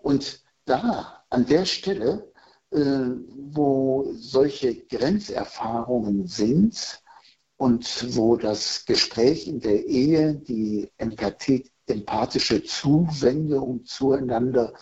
[0.00, 2.32] Und da, an der Stelle,
[2.70, 7.02] äh, wo solche Grenzerfahrungen sind
[7.56, 14.72] und wo das Gespräch in der Ehe, die empathische Zuwendung zueinander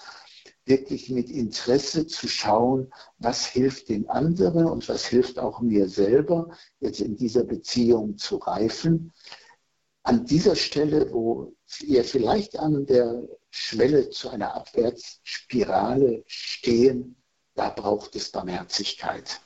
[0.66, 6.50] wirklich mit Interesse zu schauen, was hilft den anderen und was hilft auch mir selber,
[6.80, 9.12] jetzt in dieser Beziehung zu reifen.
[10.02, 17.16] An dieser Stelle, wo wir vielleicht an der Schwelle zu einer Abwärtsspirale stehen,
[17.54, 19.40] da braucht es Barmherzigkeit.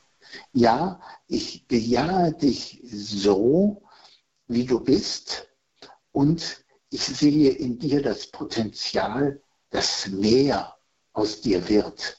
[0.52, 3.82] Ja, ich bejahe dich so,
[4.48, 5.48] wie du bist
[6.12, 10.76] und ich sehe in dir das Potenzial, das mehr
[11.12, 12.18] aus dir wird.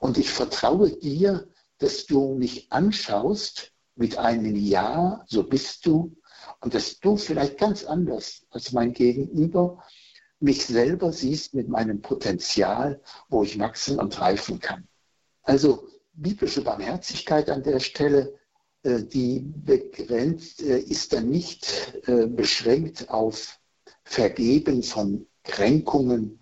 [0.00, 6.16] Und ich vertraue dir, dass du mich anschaust mit einem Ja, so bist du,
[6.60, 9.82] und dass du vielleicht ganz anders als mein Gegenüber
[10.40, 14.88] mich selber siehst mit meinem Potenzial, wo ich wachsen und reifen kann.
[15.42, 18.38] Also biblische Barmherzigkeit an der Stelle,
[18.82, 23.58] äh, die begrenzt äh, ist dann nicht äh, beschränkt auf
[24.02, 26.39] Vergeben von Kränkungen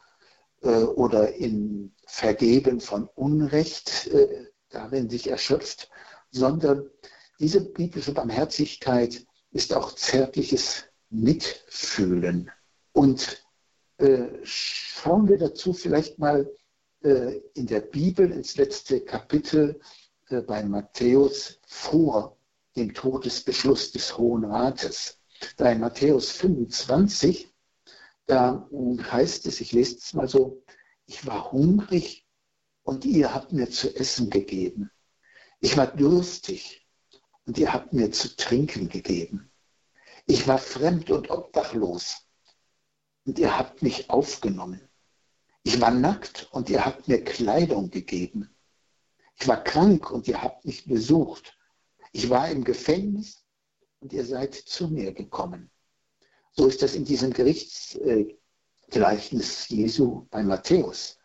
[0.60, 5.90] oder in Vergeben von Unrecht äh, darin sich erschöpft,
[6.30, 6.90] sondern
[7.38, 12.50] diese biblische Barmherzigkeit ist auch zärtliches Mitfühlen.
[12.92, 13.44] Und
[13.98, 16.50] äh, schauen wir dazu vielleicht mal
[17.02, 19.78] äh, in der Bibel ins letzte Kapitel
[20.28, 22.36] äh, bei Matthäus vor
[22.76, 25.18] dem Todesbeschluss des Hohen Rates.
[25.56, 27.52] Da in Matthäus 25
[28.28, 30.62] da heißt es, ich lese es mal so,
[31.06, 32.26] ich war hungrig
[32.82, 34.90] und ihr habt mir zu essen gegeben.
[35.60, 36.86] Ich war durstig
[37.46, 39.50] und ihr habt mir zu trinken gegeben.
[40.26, 42.28] Ich war fremd und obdachlos
[43.24, 44.86] und ihr habt mich aufgenommen.
[45.62, 48.54] Ich war nackt und ihr habt mir Kleidung gegeben.
[49.40, 51.58] Ich war krank und ihr habt mich besucht.
[52.12, 53.46] Ich war im Gefängnis
[54.00, 55.70] und ihr seid zu mir gekommen.
[56.58, 61.16] So ist das in diesem Gerichtsgleichnis Jesu bei Matthäus.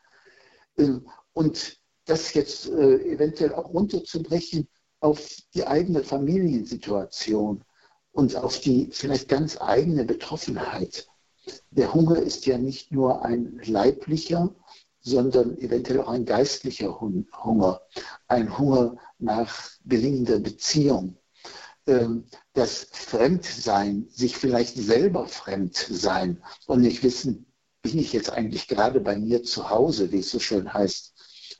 [0.77, 4.67] Ähm, und das jetzt äh, eventuell auch runterzubrechen
[4.99, 7.63] auf die eigene Familiensituation
[8.11, 11.07] und auf die vielleicht ganz eigene Betroffenheit.
[11.71, 14.53] Der Hunger ist ja nicht nur ein leiblicher,
[14.99, 17.81] sondern eventuell auch ein geistlicher Hunger,
[18.27, 21.17] ein Hunger nach gelingender Beziehung.
[21.85, 27.45] Ähm, das Fremdsein, sich vielleicht selber fremd sein und nicht wissen,
[27.81, 31.13] bin ich jetzt eigentlich gerade bei mir zu Hause, wie es so schön heißt,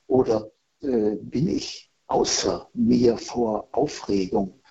[0.08, 0.52] oder
[0.82, 4.62] äh, bin ich außer mir vor Aufregung,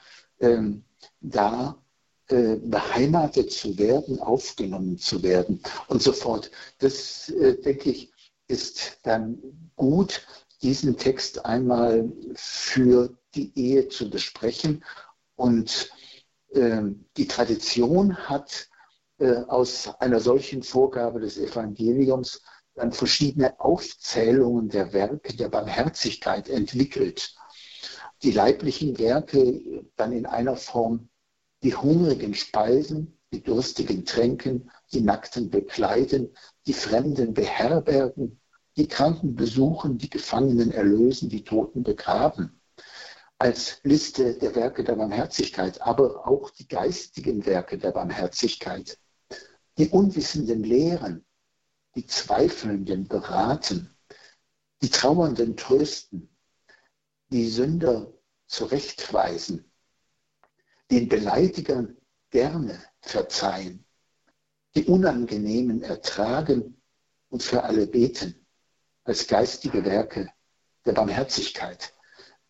[0.41, 0.85] ähm,
[1.21, 1.83] da
[2.29, 6.51] äh, beheimatet zu werden, aufgenommen zu werden und so fort.
[6.79, 8.13] Das, äh, denke ich,
[8.49, 10.27] ist dann gut,
[10.63, 14.85] diesen Text einmal für die Ehe zu besprechen.
[15.37, 15.91] Und
[16.51, 16.83] äh,
[17.17, 18.69] die Tradition hat
[19.19, 22.43] äh, aus einer solchen Vorgabe des Evangeliums
[22.75, 27.35] dann verschiedene Aufzählungen der Werke der Barmherzigkeit entwickelt.
[28.23, 31.09] Die leiblichen Werke dann in einer Form
[31.63, 36.35] die Hungrigen speisen, die Durstigen tränken, die Nackten bekleiden,
[36.67, 38.41] die Fremden beherbergen,
[38.77, 42.62] die Kranken besuchen, die Gefangenen erlösen, die Toten begraben.
[43.43, 48.97] Als Liste der Werke der Barmherzigkeit, aber auch die geistigen Werke der Barmherzigkeit.
[49.79, 51.27] Die Unwissenden lehren,
[51.97, 53.97] die Zweifelnden beraten,
[54.81, 56.29] die Trauernden trösten,
[57.33, 58.13] die Sünder
[58.47, 59.69] zurechtweisen,
[60.93, 61.97] den Beleidigern
[62.31, 63.85] gerne verzeihen,
[64.77, 66.81] die Unangenehmen ertragen
[67.29, 68.47] und für alle beten
[69.03, 70.33] als geistige Werke
[70.85, 71.93] der Barmherzigkeit.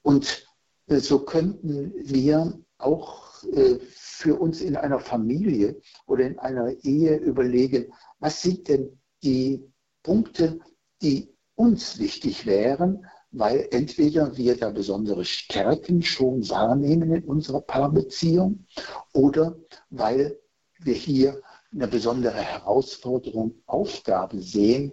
[0.02, 0.51] Und
[1.00, 7.92] so könnten wir auch äh, für uns in einer Familie oder in einer Ehe überlegen,
[8.18, 9.64] was sind denn die
[10.02, 10.60] Punkte,
[11.00, 18.66] die uns wichtig wären, weil entweder wir da besondere Stärken schon wahrnehmen in unserer Paarbeziehung
[19.12, 19.56] oder
[19.90, 20.38] weil
[20.78, 21.40] wir hier
[21.72, 24.92] eine besondere Herausforderung, Aufgabe sehen,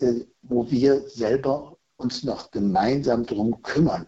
[0.00, 4.06] äh, wo wir selber uns noch gemeinsam darum kümmern.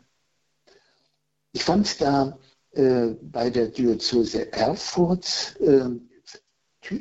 [1.52, 2.38] Ich fand da
[2.72, 5.88] äh, bei der Diözese Erfurt äh,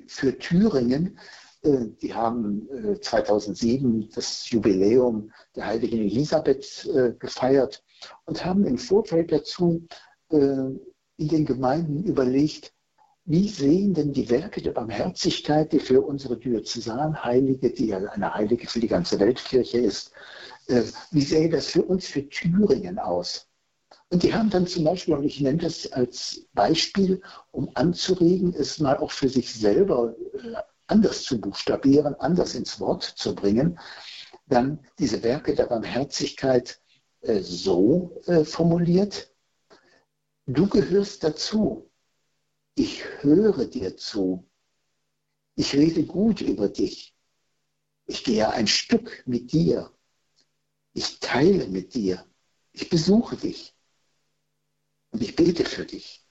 [0.08, 1.20] für Thüringen,
[1.62, 2.68] äh, die haben
[3.02, 7.84] 2007 äh, das Jubiläum der heiligen Elisabeth äh, gefeiert
[8.26, 9.86] und haben im Vorfeld dazu
[10.32, 12.72] in den Gemeinden überlegt,
[13.26, 18.68] wie sehen denn die Werke der Barmherzigkeit, die für unsere Diözesanheilige, die ja eine Heilige
[18.68, 20.12] für die ganze Weltkirche ist,
[20.68, 23.49] äh, wie sähe das für uns für Thüringen aus?
[24.10, 28.80] Und die haben dann zum Beispiel, und ich nenne das als Beispiel, um anzuregen, es
[28.80, 30.56] mal auch für sich selber äh,
[30.88, 33.80] anders zu buchstabieren, anders ins Wort zu bringen,
[34.48, 36.82] dann diese Werke der Barmherzigkeit
[37.22, 39.32] äh, so formuliert,
[40.48, 41.90] du gehörst dazu,
[42.80, 44.50] ich höre dir zu.
[45.56, 47.14] Ich rede gut über dich.
[48.06, 49.92] Ich gehe ein Stück mit dir.
[50.94, 52.26] Ich teile mit dir.
[52.72, 53.76] Ich besuche dich.
[55.12, 56.26] Und ich bete für dich.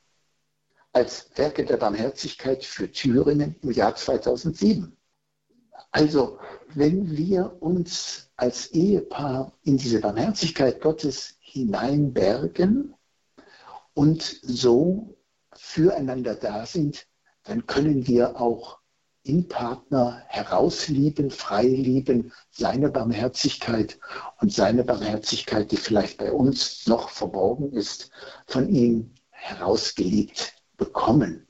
[0.92, 4.96] Als Werke der Barmherzigkeit für Thüringen im Jahr 2007.
[5.90, 6.38] Also,
[6.74, 12.94] wenn wir uns als Ehepaar in diese Barmherzigkeit Gottes hineinbergen
[13.94, 15.16] und so
[15.52, 17.06] füreinander da sind,
[17.44, 18.77] dann können wir auch
[19.28, 23.98] in Partner herauslieben, frei lieben, seine Barmherzigkeit
[24.40, 28.10] und seine Barmherzigkeit, die vielleicht bei uns noch verborgen ist,
[28.46, 31.46] von ihm herausgeliebt bekommen.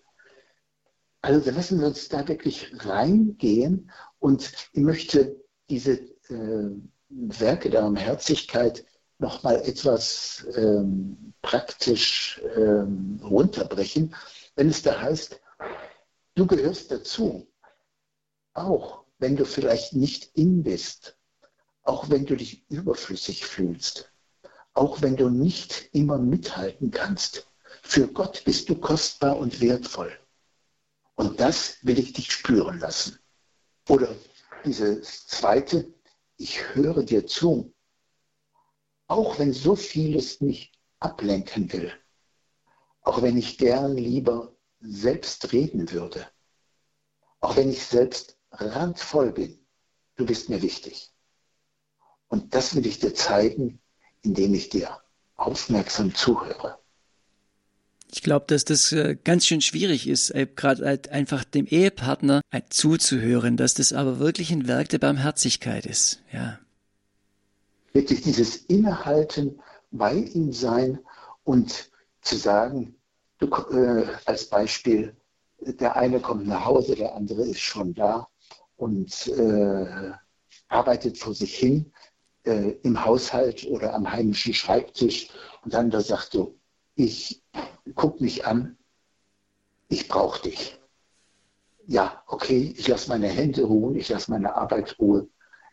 [1.23, 5.37] Also lassen wir uns da wirklich reingehen und ich möchte
[5.71, 6.71] diese äh,
[7.09, 8.85] Werke der Barmherzigkeit
[9.19, 14.15] nochmal etwas ähm, praktisch ähm, runterbrechen,
[14.57, 15.41] wenn es da heißt,
[16.35, 17.48] du gehörst dazu,
[18.65, 21.19] auch wenn du vielleicht nicht in bist,
[21.83, 24.13] auch wenn du dich überflüssig fühlst,
[24.75, 27.49] auch wenn du nicht immer mithalten kannst.
[27.83, 30.13] Für Gott bist du kostbar und wertvoll.
[31.15, 33.19] Und das will ich dich spüren lassen.
[33.89, 34.15] Oder
[34.65, 35.93] dieses zweite,
[36.37, 37.75] ich höre dir zu,
[39.09, 41.93] auch wenn so vieles mich ablenken will,
[43.03, 46.29] auch wenn ich gern lieber selbst reden würde,
[47.41, 49.59] auch wenn ich selbst randvoll bin,
[50.17, 51.11] du bist mir wichtig.
[52.29, 53.81] Und das will ich dir zeigen,
[54.23, 55.01] indem ich dir
[55.37, 56.79] aufmerksam zuhöre.
[58.11, 62.41] Ich glaube, dass das äh, ganz schön schwierig ist, äh, gerade halt einfach dem Ehepartner
[62.51, 66.23] äh, zuzuhören, dass das aber wirklich ein Werk der Barmherzigkeit ist.
[66.33, 66.59] Ja
[67.93, 70.99] wirklich dieses Innehalten, bei ihm sein
[71.45, 71.91] und
[72.21, 72.95] zu sagen,
[73.39, 75.17] du, äh, als Beispiel,
[75.61, 78.29] der eine kommt nach Hause, der andere ist schon da
[78.79, 80.13] und äh,
[80.69, 81.93] arbeitet vor sich hin
[82.45, 85.29] äh, im Haushalt oder am heimischen Schreibtisch
[85.63, 86.59] und dann da sagt du,
[86.95, 87.43] ich
[87.95, 88.79] guck mich an,
[89.89, 90.79] ich brauche dich.
[91.87, 95.31] Ja, okay, ich lasse meine Hände ruhen, ich lasse meine Arbeit ruhen,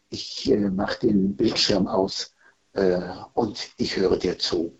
[0.09, 2.33] ich äh, mache den Bildschirm aus
[2.73, 3.01] äh,
[3.33, 4.79] und ich höre dir zu.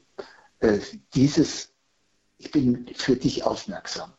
[0.60, 0.80] Äh,
[1.14, 1.74] dieses,
[2.38, 4.14] ich bin für dich aufmerksam.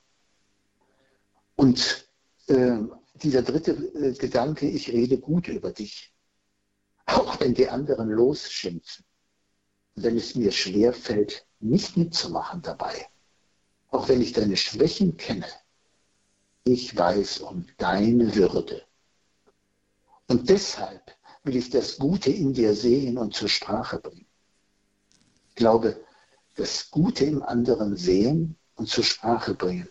[1.56, 2.06] Und
[2.48, 2.78] äh,
[3.22, 6.12] dieser dritte äh, Gedanke, ich rede gut über dich,
[7.06, 9.04] auch wenn die anderen losschimpfen,
[9.94, 13.08] wenn es mir schwer fällt, nicht mitzumachen dabei,
[13.88, 15.46] auch wenn ich deine Schwächen kenne,
[16.64, 18.84] ich weiß um deine Würde.
[20.28, 24.26] Und deshalb will ich das Gute in dir sehen und zur Sprache bringen.
[25.50, 26.04] Ich glaube,
[26.56, 29.88] das Gute im anderen sehen und zur Sprache bringen.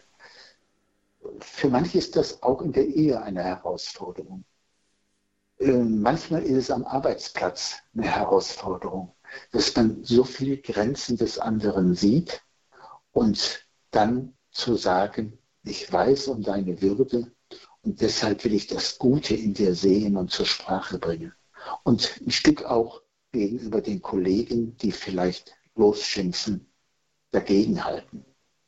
[1.40, 4.44] Für manche ist das auch in der Ehe eine Herausforderung.
[5.60, 9.16] Ähm, manchmal ist es am Arbeitsplatz eine Herausforderung,
[9.52, 12.44] dass man so viele Grenzen des anderen sieht
[13.12, 17.32] und dann zu sagen, ich weiß um deine Würde
[17.82, 21.34] und deshalb will ich das Gute in dir sehen und zur Sprache bringen.
[21.84, 26.72] Und ein Stück auch gegenüber den Kollegen, die vielleicht losschimpfen,
[27.32, 28.26] dagegenhalten.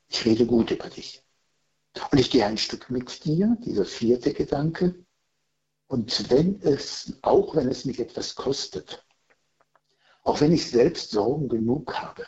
[0.10, 1.24] Ich rede gut über dich.
[2.12, 5.06] Und ich gehe ein Stück mit dir, dieser vierte Gedanke.
[5.88, 9.06] Und wenn es, auch wenn es mich etwas kostet,
[10.24, 12.26] auch wenn ich selbst Sorgen genug habe,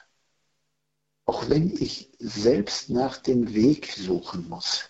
[1.25, 4.89] auch wenn ich selbst nach dem Weg suchen muss,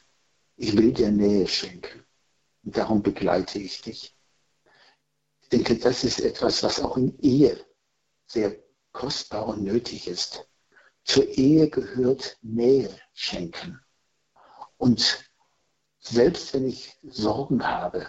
[0.55, 2.05] ich will dir Nähe schenken.
[2.63, 4.15] Und darum begleite ich dich.
[5.41, 7.65] Ich denke, das ist etwas, was auch in Ehe
[8.27, 8.55] sehr
[8.91, 10.47] kostbar und nötig ist.
[11.03, 13.79] Zur Ehe gehört Nähe schenken.
[14.79, 15.29] Und
[15.99, 18.07] selbst wenn ich Sorgen habe,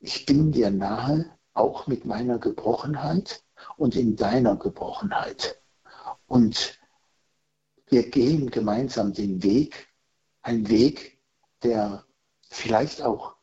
[0.00, 3.44] ich bin dir nahe, auch mit meiner Gebrochenheit
[3.76, 5.62] und in deiner Gebrochenheit.
[6.26, 6.80] Und
[7.86, 9.88] wir gehen gemeinsam den Weg,
[10.42, 11.20] ein Weg,
[11.62, 12.04] der
[12.42, 13.36] vielleicht auch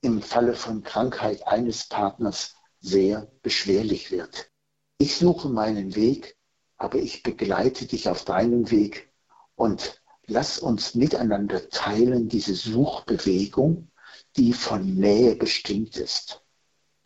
[0.00, 4.50] im Falle von Krankheit eines Partners sehr beschwerlich wird.
[4.98, 6.36] Ich suche meinen Weg,
[6.78, 9.12] aber ich begleite dich auf deinem Weg
[9.54, 9.99] und
[10.30, 13.90] lass uns miteinander teilen diese Suchbewegung,
[14.36, 16.42] die von Nähe bestimmt ist.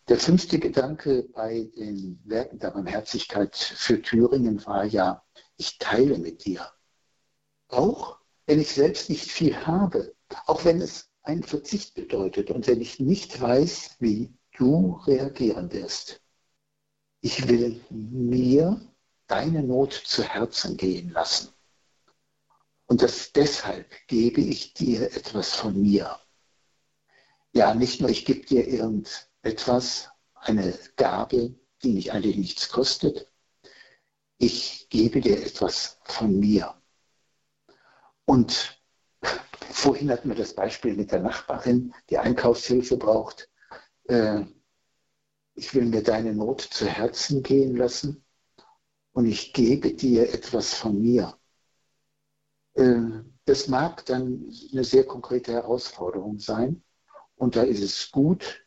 [0.08, 5.24] Der fünfte Gedanke bei den Werken der Barmherzigkeit für Thüringen war ja,
[5.56, 6.70] ich teile mit dir.
[7.68, 10.14] Auch wenn ich selbst nicht viel habe,
[10.44, 16.20] auch wenn es einen Verzicht bedeutet und wenn ich nicht weiß, wie du reagieren wirst.
[17.22, 18.78] Ich will mir
[19.26, 21.53] deine Not zu Herzen gehen lassen.
[22.94, 26.16] Und das deshalb gebe ich dir etwas von mir.
[27.52, 33.28] Ja, nicht nur ich gebe dir irgendetwas, eine Gabe, die mich eigentlich nichts kostet.
[34.38, 36.80] Ich gebe dir etwas von mir.
[38.26, 38.80] Und
[39.72, 43.50] Vorhin hatten wir das Beispiel mit der Nachbarin, die Einkaufshilfe braucht.
[44.04, 44.44] Äh,
[45.56, 48.24] ich will mir deine Not zu Herzen gehen lassen
[49.10, 51.36] und ich gebe dir etwas von mir.
[52.74, 53.00] Äh,
[53.44, 56.82] das mag dann eine sehr konkrete Herausforderung sein
[57.36, 58.66] und da ist es gut,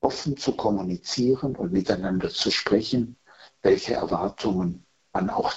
[0.00, 3.16] offen zu kommunizieren und miteinander zu sprechen,
[3.62, 5.54] welche Erwartungen man auch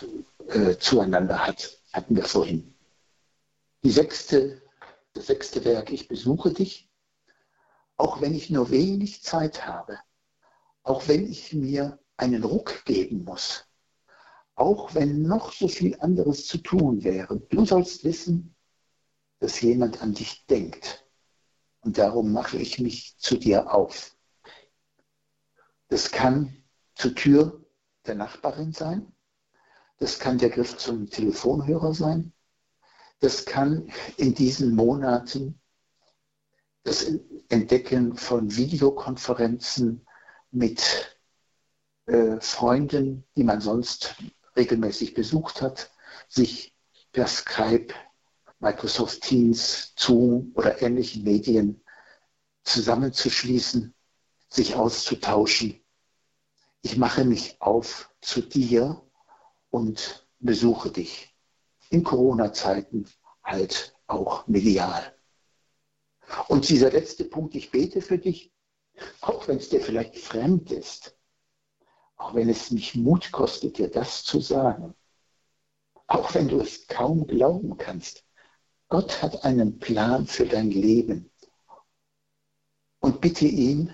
[0.48, 2.74] äh, zueinander hat, hatten wir vorhin.
[3.84, 4.62] Die sechste
[5.14, 6.90] das sechste Werk, ich besuche dich,
[7.98, 10.00] auch wenn ich nur wenig Zeit habe,
[10.84, 13.66] auch wenn ich mir einen Ruck geben muss,
[14.60, 17.40] auch wenn noch so viel anderes zu tun wäre.
[17.50, 18.56] Du sollst wissen,
[19.40, 21.08] dass jemand an dich denkt.
[21.82, 24.18] Und darum mache ich mich zu dir auf.
[25.88, 26.62] Das kann
[26.96, 27.66] zur Tür
[28.06, 29.14] der Nachbarin sein.
[29.98, 32.34] Das kann der Griff zum Telefonhörer sein.
[33.20, 35.60] Das kann in diesen Monaten
[36.84, 37.06] das
[37.50, 40.06] Entdecken von Videokonferenzen
[40.52, 41.18] mit
[42.06, 44.16] äh, Freunden, die man sonst
[44.56, 45.92] regelmäßig besucht hat,
[46.28, 46.76] sich
[47.12, 47.94] per Skype,
[48.60, 51.82] Microsoft Teams, Zoom oder ähnlichen Medien
[52.64, 53.94] zusammenzuschließen,
[54.50, 55.82] sich auszutauschen.
[56.82, 59.02] Ich mache mich auf zu dir
[59.70, 61.36] und besuche dich
[61.90, 63.06] in Corona-Zeiten
[63.44, 65.14] halt auch medial.
[66.48, 68.54] Und dieser letzte Punkt, ich bete für dich,
[69.22, 71.18] auch wenn es dir vielleicht fremd ist,
[72.20, 74.94] auch wenn es mich Mut kostet, dir das zu sagen.
[76.08, 78.26] auch wenn du es kaum glauben kannst.
[78.90, 81.32] Gott hat einen Plan für dein Leben.
[83.00, 83.94] Und bitte ihn,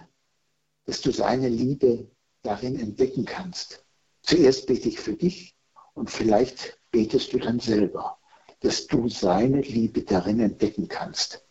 [0.86, 2.10] dass du seine Liebe
[2.42, 3.86] darin entdecken kannst.
[4.22, 5.56] Zuerst bete ich für dich
[5.94, 8.18] und vielleicht betest du dann selber,
[8.62, 11.46] dass du seine Liebe darin entdecken kannst.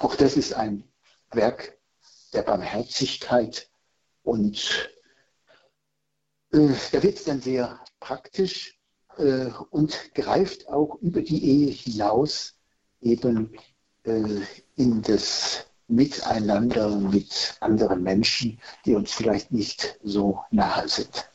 [0.00, 0.84] Auch das ist ein
[1.30, 1.78] Werk
[2.34, 3.70] der Barmherzigkeit
[4.22, 4.90] und
[6.50, 8.78] da wird es dann sehr praktisch
[9.18, 12.54] äh, und greift auch über die Ehe hinaus
[13.00, 13.52] eben
[14.04, 14.22] äh,
[14.76, 21.28] in das Miteinander mit anderen Menschen, die uns vielleicht nicht so nahe sind.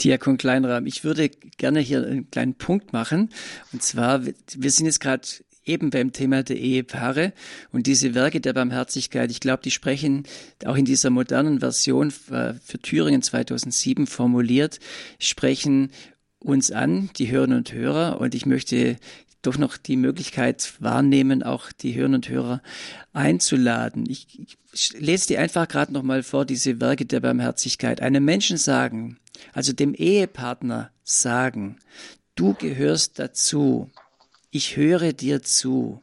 [0.00, 3.30] Diakon Kleinrahm, ich würde gerne hier einen kleinen Punkt machen.
[3.72, 5.26] Und zwar, wir sind jetzt gerade
[5.64, 7.32] eben beim Thema der Ehepaare
[7.72, 10.24] und diese Werke der Barmherzigkeit, ich glaube, die sprechen
[10.64, 14.80] auch in dieser modernen Version äh, für Thüringen 2007 formuliert,
[15.18, 15.90] sprechen
[16.38, 18.20] uns an, die Hörerinnen und Hörer.
[18.20, 18.96] Und ich möchte
[19.42, 22.62] doch noch die Möglichkeit wahrnehmen, auch die Hörerinnen und Hörer
[23.12, 24.04] einzuladen.
[24.08, 24.40] Ich,
[24.72, 28.00] ich lese dir einfach gerade noch mal vor, diese Werke der Barmherzigkeit.
[28.00, 29.18] Einem Menschen sagen,
[29.52, 31.78] also dem Ehepartner sagen,
[32.34, 33.90] du gehörst dazu,
[34.54, 36.00] ich höre dir zu,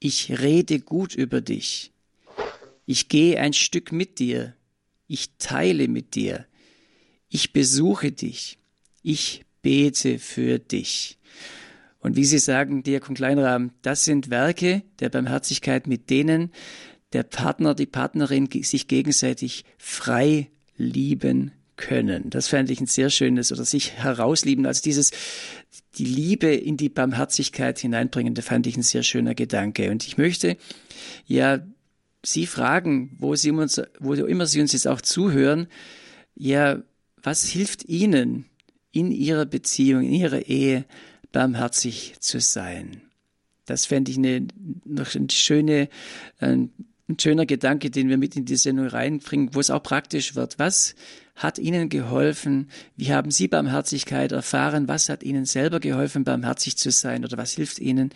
[0.00, 1.92] ich rede gut über dich,
[2.84, 4.56] ich gehe ein Stück mit dir,
[5.06, 6.46] ich teile mit dir,
[7.28, 8.58] ich besuche dich,
[9.04, 11.16] ich bete für dich.
[12.00, 16.50] Und wie Sie sagen, Diakon Kleinrahm, das sind Werke der Barmherzigkeit, mit denen
[17.12, 22.30] der Partner, die Partnerin sich gegenseitig frei lieben können.
[22.30, 24.66] Das fände ich ein sehr schönes oder sich herauslieben.
[24.66, 25.10] Also dieses,
[25.96, 29.90] die Liebe in die Barmherzigkeit hineinbringen, das fand ich ein sehr schöner Gedanke.
[29.90, 30.56] Und ich möchte
[31.26, 31.60] ja
[32.24, 35.66] Sie fragen, wo Sie uns, wo immer Sie uns jetzt auch zuhören,
[36.34, 36.82] ja,
[37.22, 38.46] was hilft Ihnen
[38.92, 40.86] in Ihrer Beziehung, in Ihrer Ehe
[41.32, 43.02] barmherzig zu sein?
[43.66, 44.46] Das fände ich eine,
[44.84, 45.88] noch eine schöne,
[46.38, 46.70] ein,
[47.08, 50.58] ein schöner Gedanke, den wir mit in die Sendung reinbringen, wo es auch praktisch wird.
[50.58, 50.94] Was
[51.34, 52.70] hat Ihnen geholfen?
[52.96, 54.88] Wie haben Sie Barmherzigkeit erfahren?
[54.88, 57.24] Was hat Ihnen selber geholfen, barmherzig zu sein?
[57.24, 58.10] Oder was hilft Ihnen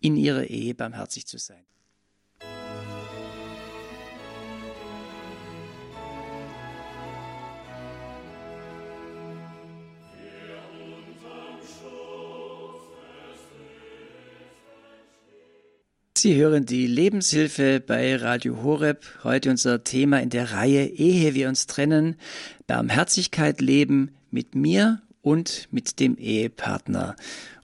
[0.00, 1.64] in Ihrer Ehe barmherzig zu sein?
[16.26, 19.04] Sie hören die Lebenshilfe bei Radio Horeb.
[19.22, 22.16] Heute unser Thema in der Reihe Ehe wir uns trennen,
[22.66, 27.14] Barmherzigkeit leben mit mir und mit dem Ehepartner.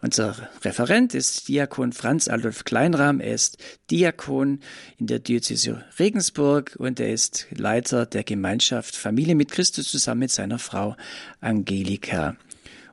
[0.00, 3.18] Unser Referent ist Diakon Franz Adolf Kleinrahm.
[3.18, 3.58] Er ist
[3.90, 4.60] Diakon
[4.96, 10.30] in der Diözese Regensburg und er ist Leiter der Gemeinschaft Familie mit Christus zusammen mit
[10.30, 10.94] seiner Frau
[11.40, 12.36] Angelika.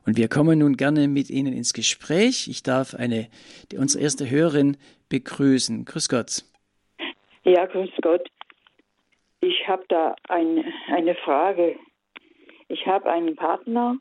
[0.10, 2.48] Und wir kommen nun gerne mit Ihnen ins Gespräch.
[2.48, 3.28] Ich darf eine,
[3.78, 4.76] unsere erste Hörerin
[5.08, 5.86] begrüßen.
[5.86, 6.44] Grüß Gott.
[7.44, 8.28] Ja, grüß Gott.
[9.42, 11.76] Ich habe da ein, eine Frage.
[12.70, 14.00] Ich habe einen Partner,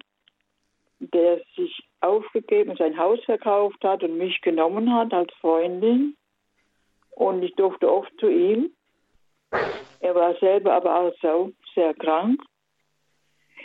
[1.00, 6.16] der sich aufgegeben, sein Haus verkauft hat und mich genommen hat als Freundin.
[7.10, 8.70] Und ich durfte oft zu ihm.
[10.00, 12.40] Er war selber aber auch so sehr krank.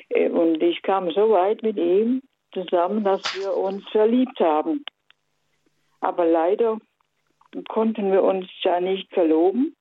[0.10, 2.22] Und ich kam so weit mit ihm
[2.54, 4.84] zusammen, dass wir uns verliebt haben.
[6.02, 6.78] Aber leider
[7.70, 9.76] konnten wir uns ja nicht verloben,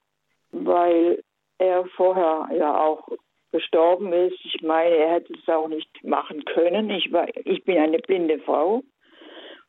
[0.50, 1.22] weil
[1.58, 3.08] er vorher ja auch
[3.50, 4.38] gestorben ist.
[4.44, 6.90] Ich meine, er hätte es auch nicht machen können.
[6.90, 8.82] Ich, war, ich bin eine blinde Frau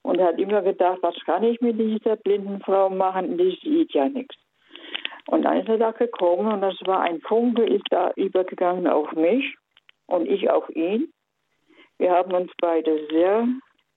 [0.02, 3.38] und hat immer gedacht, was kann ich mit dieser blinden Frau machen?
[3.38, 4.36] Die sieht ja nichts.
[5.28, 9.12] Und dann ist er da gekommen und das war ein Funke, ist da übergegangen auf
[9.14, 9.56] mich
[10.08, 11.12] und ich auf ihn.
[11.98, 13.48] Wir haben uns beide sehr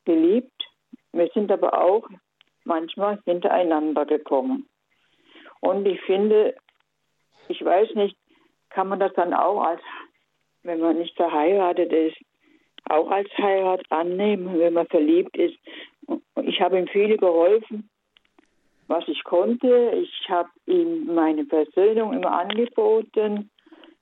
[0.05, 0.63] geliebt.
[1.13, 2.09] Wir sind aber auch
[2.65, 4.69] manchmal hintereinander gekommen.
[5.61, 6.55] Und ich finde,
[7.49, 8.17] ich weiß nicht,
[8.71, 9.81] kann man das dann auch als,
[10.63, 12.17] wenn man nicht verheiratet ist,
[12.89, 15.57] auch als Heirat annehmen, wenn man verliebt ist.
[16.43, 17.89] Ich habe ihm viel geholfen,
[18.87, 19.93] was ich konnte.
[19.95, 23.51] Ich habe ihm meine Versöhnung immer angeboten,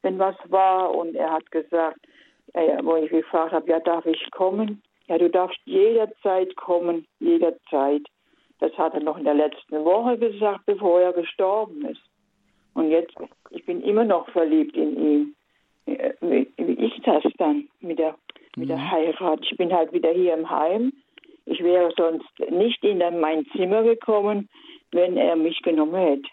[0.02, 0.94] wenn was war.
[0.94, 1.98] Und er hat gesagt,
[2.54, 4.82] wo ich gefragt habe, ja, darf ich kommen?
[5.08, 8.02] Ja, du darfst jederzeit kommen, jederzeit.
[8.60, 12.00] Das hat er noch in der letzten Woche gesagt, bevor er gestorben ist.
[12.74, 13.14] Und jetzt,
[13.50, 15.34] ich bin immer noch verliebt in ihn.
[15.86, 18.16] Äh, wie, wie ist das dann mit der,
[18.56, 18.90] mit der mhm.
[18.90, 19.40] Heirat?
[19.42, 20.92] Ich bin halt wieder hier im Heim.
[21.46, 24.48] Ich wäre sonst nicht in mein Zimmer gekommen,
[24.92, 26.28] wenn er mich genommen hätte.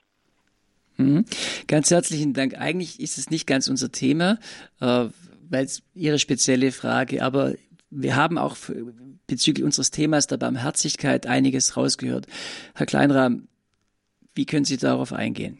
[0.97, 1.25] Mhm.
[1.67, 2.57] Ganz herzlichen Dank.
[2.57, 4.37] Eigentlich ist es nicht ganz unser Thema,
[4.79, 5.05] äh,
[5.51, 7.53] weil es Ihre spezielle Frage, aber
[7.89, 8.55] wir haben auch
[9.27, 12.25] bezüglich unseres Themas der Barmherzigkeit einiges rausgehört.
[12.73, 13.49] Herr Kleinrahm,
[14.33, 15.59] wie können Sie darauf eingehen?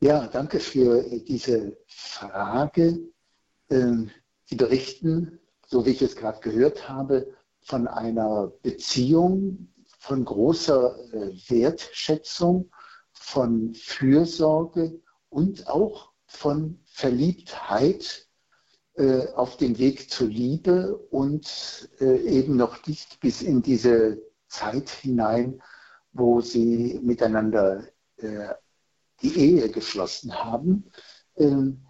[0.00, 2.98] Ja, danke für diese Frage.
[3.70, 4.10] Ähm,
[4.46, 11.32] Sie berichten, so wie ich es gerade gehört habe, von einer Beziehung von großer äh,
[11.48, 12.70] Wertschätzung,
[13.12, 15.00] von Fürsorge
[15.30, 18.26] und auch von Verliebtheit
[18.96, 24.88] äh, auf dem Weg zur Liebe und äh, eben noch nicht bis in diese Zeit
[24.90, 25.62] hinein,
[26.12, 27.88] wo sie miteinander
[29.22, 30.90] die Ehe geschlossen haben.
[31.36, 31.84] Ähm,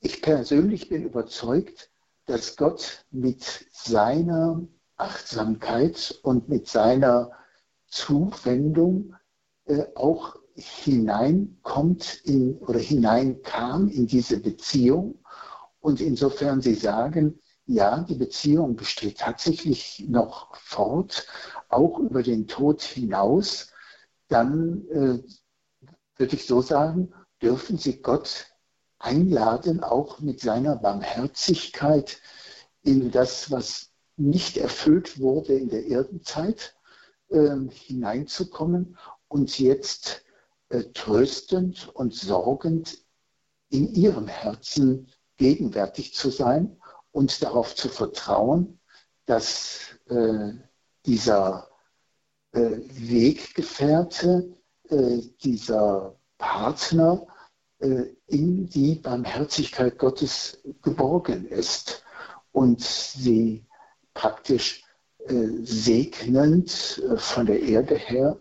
[0.00, 1.90] ich persönlich bin überzeugt,
[2.26, 4.62] dass Gott mit seiner
[4.96, 7.32] Achtsamkeit und mit seiner
[7.88, 9.16] Zuwendung
[9.64, 15.18] äh, auch hineinkommt in, oder hineinkam in diese Beziehung.
[15.86, 21.28] Und insofern Sie sagen, ja, die Beziehung besteht tatsächlich noch fort,
[21.68, 23.68] auch über den Tod hinaus,
[24.26, 25.22] dann äh,
[26.16, 28.46] würde ich so sagen, dürfen Sie Gott
[28.98, 32.18] einladen, auch mit seiner Barmherzigkeit
[32.82, 36.74] in das, was nicht erfüllt wurde in der Erdenzeit,
[37.28, 40.24] äh, hineinzukommen und jetzt
[40.68, 42.98] äh, tröstend und sorgend
[43.68, 46.76] in ihrem Herzen gegenwärtig zu sein
[47.12, 48.78] und darauf zu vertrauen,
[49.26, 50.52] dass äh,
[51.04, 51.68] dieser
[52.52, 54.56] äh, Weggefährte,
[54.88, 57.26] äh, dieser Partner
[57.78, 62.02] äh, in die Barmherzigkeit Gottes geborgen ist
[62.52, 63.66] und sie
[64.14, 64.84] praktisch
[65.26, 68.40] äh, segnend äh, von der Erde her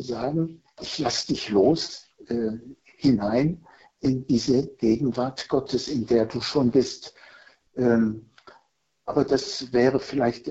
[0.00, 2.08] sagen, ich lasse dich los
[2.96, 3.64] hinein
[4.00, 7.14] in diese Gegenwart Gottes, in der du schon bist.
[7.76, 8.26] Ähm,
[9.04, 10.50] aber das wäre vielleicht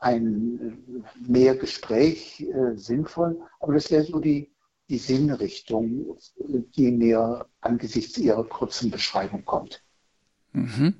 [0.00, 4.52] ein mehr Gespräch sinnvoll, aber das wäre so die
[4.92, 9.82] die Sinnrichtung, die mir angesichts Ihrer kurzen Beschreibung kommt.
[10.52, 10.96] Mhm.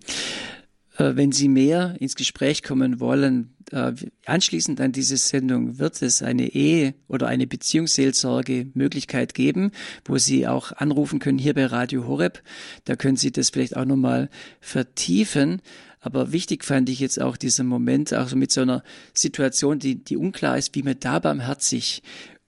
[0.97, 3.93] Äh, wenn Sie mehr ins Gespräch kommen wollen, äh,
[4.27, 9.73] anschließend an diese Sendung wird es eine Ehe- oder eine Beziehungsseelsorge Möglichkeit geben,
[10.05, 12.43] wo Sie auch anrufen können hier bei Radio Horeb.
[12.85, 14.29] Da können Sie das vielleicht auch nochmal
[14.61, 15.63] vertiefen.
[16.05, 18.83] Aber wichtig fand ich jetzt auch dieser Moment, auch so mit so einer
[19.15, 22.03] Situation, die, die unklar ist, wie man da barmherzig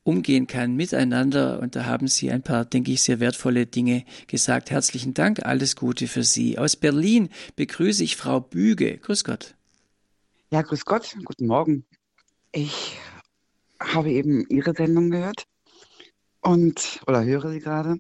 [0.05, 1.59] umgehen kann miteinander.
[1.61, 4.71] Und da haben Sie ein paar, denke ich, sehr wertvolle Dinge gesagt.
[4.71, 6.59] Herzlichen Dank, alles Gute für Sie.
[6.59, 8.99] Aus Berlin begrüße ich Frau Büge.
[8.99, 9.57] Grüß Gott.
[10.51, 11.85] Ja, grüß Gott, guten Morgen.
[12.53, 12.97] Ich
[13.81, 15.45] habe eben Ihre Sendung gehört
[16.41, 17.97] und oder höre sie gerade.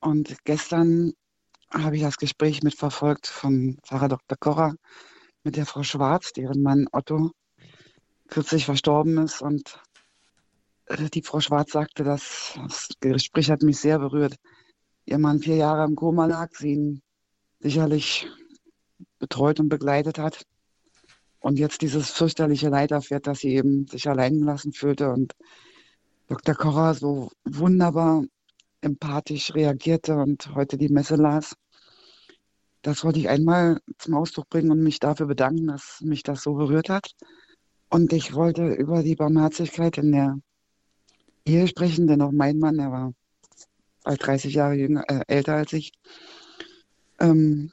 [0.00, 1.12] Und gestern
[1.72, 4.36] habe ich das Gespräch mitverfolgt von Pfarrer Dr.
[4.38, 4.74] Korrer
[5.42, 7.32] mit der Frau Schwarz, deren Mann Otto
[8.28, 9.42] kürzlich verstorben ist.
[9.42, 9.80] Und
[10.96, 14.36] die Frau Schwarz sagte, dass das Gespräch hat mich sehr berührt.
[15.04, 17.02] Ihr Mann vier Jahre im Koma lag, sie ihn
[17.60, 18.28] sicherlich
[19.18, 20.44] betreut und begleitet hat.
[21.38, 25.34] Und jetzt dieses fürchterliche Leid erfährt, dass sie eben sich allein gelassen fühlte und
[26.28, 26.54] Dr.
[26.54, 28.24] Kocher so wunderbar
[28.82, 31.54] empathisch reagierte und heute die Messe las.
[32.82, 36.54] Das wollte ich einmal zum Ausdruck bringen und mich dafür bedanken, dass mich das so
[36.54, 37.12] berührt hat.
[37.90, 40.38] Und ich wollte über die Barmherzigkeit in der
[41.44, 43.12] Ehe sprechen, denn auch mein Mann, er war
[44.04, 45.92] bald 30 Jahre jünger, äh, älter als ich,
[47.18, 47.72] ähm,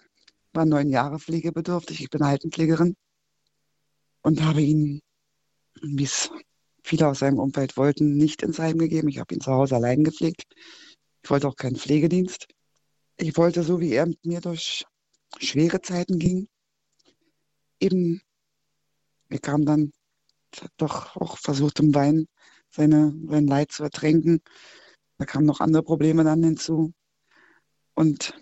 [0.53, 2.01] war neun Jahre pflegebedürftig.
[2.01, 2.95] Ich bin Altenpflegerin
[4.21, 5.01] und habe ihn,
[5.81, 6.31] wie es
[6.83, 9.09] viele aus seinem Umfeld wollten, nicht ins Heim gegeben.
[9.09, 10.43] Ich habe ihn zu Hause allein gepflegt.
[11.23, 12.47] Ich wollte auch keinen Pflegedienst.
[13.17, 14.85] Ich wollte, so wie er mit mir durch
[15.39, 16.47] schwere Zeiten ging,
[17.79, 18.21] eben,
[19.27, 19.91] wir kamen dann
[20.77, 22.27] doch auch versucht im Wein
[22.77, 24.39] seine, sein Leid zu ertränken.
[25.17, 26.93] Da kamen noch andere Probleme dann hinzu.
[27.95, 28.33] Und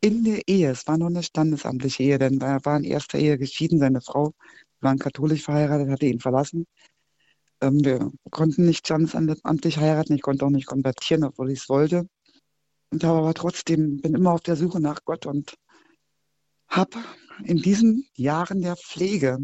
[0.00, 3.38] in der Ehe, es war noch eine standesamtliche Ehe, denn er war in erster Ehe
[3.38, 4.32] geschieden, seine Frau
[4.80, 6.66] waren katholisch verheiratet, hatte ihn verlassen.
[7.60, 12.08] Ähm, wir konnten nicht standesamtlich heiraten, ich konnte auch nicht konvertieren, obwohl ich es wollte.
[12.90, 15.54] Und habe aber trotzdem, bin immer auf der Suche nach Gott und
[16.68, 16.98] habe
[17.44, 19.38] in diesen Jahren der Pflege,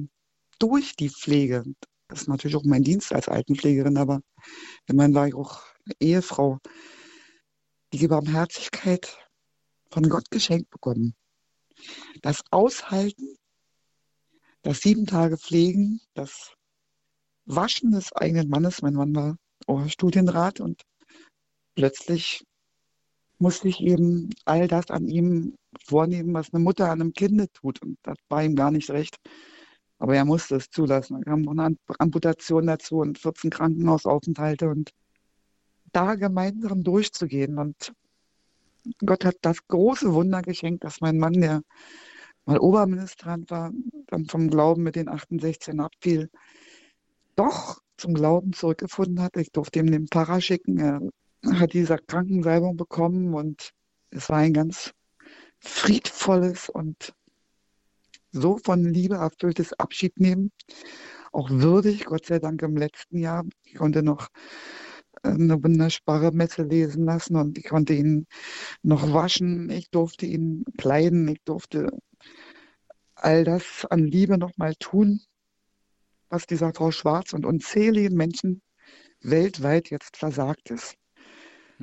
[0.58, 1.64] durch die Pflege,
[2.08, 4.20] das ist natürlich auch mein Dienst als Altenpflegerin, aber
[4.86, 5.62] immerhin war ich auch
[6.00, 6.58] Ehefrau.
[7.92, 9.16] Die Barmherzigkeit
[9.90, 11.14] von Gott geschenkt bekommen.
[12.22, 13.36] Das Aushalten,
[14.62, 16.54] das sieben Tage Pflegen, das
[17.46, 18.82] Waschen des eigenen Mannes.
[18.82, 19.36] Mein Mann war
[19.66, 20.82] auch Studienrat und
[21.74, 22.44] plötzlich
[23.38, 27.82] musste ich eben all das an ihm vornehmen, was eine Mutter an einem Kind tut.
[27.82, 29.18] Und das war ihm gar nicht recht.
[29.98, 31.18] Aber er musste es zulassen.
[31.18, 34.90] Da kam noch eine Amputation dazu und 14 Krankenhausaufenthalte und
[35.92, 37.58] da gemeinsam durchzugehen.
[37.58, 37.92] Und
[39.04, 41.62] Gott hat das große Wunder geschenkt, dass mein Mann, der
[42.44, 43.72] mal Oberministrant war,
[44.08, 46.28] dann vom Glauben mit den 68 abfiel,
[47.36, 49.36] doch zum Glauben zurückgefunden hat.
[49.36, 50.78] Ich durfte ihm den Pfarrer schicken.
[50.78, 51.00] Er
[51.60, 53.70] hat diese Krankensalbung bekommen und
[54.10, 54.92] es war ein ganz
[55.60, 57.14] friedvolles und
[58.34, 60.50] so von Liebe erfülltes Abschied nehmen.
[61.32, 63.44] Auch würdig, Gott sei Dank im letzten Jahr.
[63.64, 64.28] Ich konnte noch
[65.22, 68.26] eine wunderbare Messe lesen lassen und ich konnte ihn
[68.82, 71.90] noch waschen, ich durfte ihn kleiden, ich durfte
[73.14, 75.20] all das an Liebe nochmal tun,
[76.28, 78.60] was dieser Frau Schwarz und unzähligen Menschen
[79.20, 80.96] weltweit jetzt versagt ist.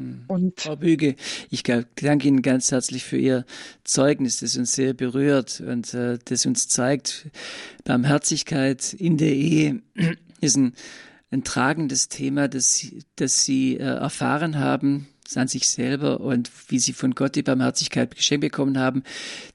[0.02, 0.24] Hm.
[0.28, 1.16] Und Frau Büge,
[1.50, 3.46] ich danke Ihnen ganz herzlich für Ihr
[3.84, 7.28] Zeugnis, das uns sehr berührt und äh, das uns zeigt,
[7.84, 9.82] Barmherzigkeit in der Ehe
[10.42, 10.74] ist ein
[11.32, 12.86] ein tragendes Thema, das,
[13.16, 18.14] das sie äh, erfahren haben an sich selber und wie sie von Gott die Barmherzigkeit
[18.14, 19.04] geschenkt bekommen haben,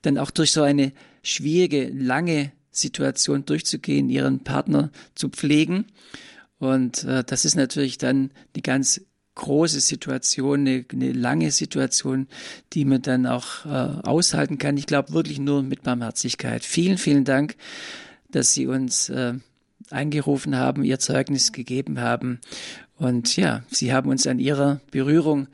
[0.01, 0.93] dann auch durch so eine
[1.23, 5.87] schwierige, lange Situation durchzugehen, ihren Partner zu pflegen.
[6.59, 9.03] Und äh, das ist natürlich dann eine ganz
[9.37, 12.27] große Situation, eine, eine lange Situation,
[12.73, 14.77] die man dann auch äh, aushalten kann.
[14.77, 16.65] Ich glaube wirklich nur mit Barmherzigkeit.
[16.65, 17.55] Vielen, vielen Dank,
[18.31, 19.35] dass Sie uns äh,
[19.91, 22.41] eingerufen haben, ihr Zeugnis gegeben haben.
[22.97, 25.47] Und ja, Sie haben uns an Ihrer Berührung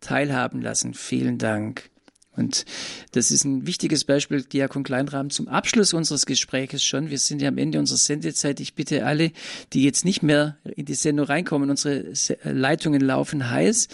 [0.00, 0.94] teilhaben lassen.
[0.94, 1.90] Vielen Dank.
[2.40, 2.64] Und
[3.12, 7.10] das ist ein wichtiges Beispiel, Diakon Kleinrahmen, zum Abschluss unseres Gespräches schon.
[7.10, 8.58] Wir sind ja am Ende unserer Sendezeit.
[8.58, 9.30] Ich bitte alle,
[9.72, 12.12] die jetzt nicht mehr in die Sendung reinkommen, unsere
[12.42, 13.88] Leitungen laufen heiß.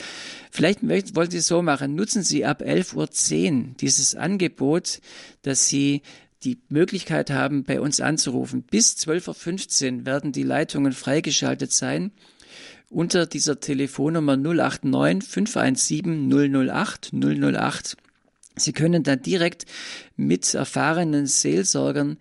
[0.51, 1.95] Vielleicht wollen Sie es so machen.
[1.95, 5.01] Nutzen Sie ab 11.10 Uhr dieses Angebot,
[5.43, 6.03] dass Sie
[6.45, 8.63] die Möglichkeit haben, bei uns anzurufen.
[8.63, 12.13] Bis 12.15 Uhr werden die Leitungen freigeschaltet sein.
[12.89, 17.97] Unter dieser Telefonnummer 089 517 008 008.
[18.57, 19.67] Sie können dann direkt
[20.17, 22.19] mit erfahrenen Seelsorgern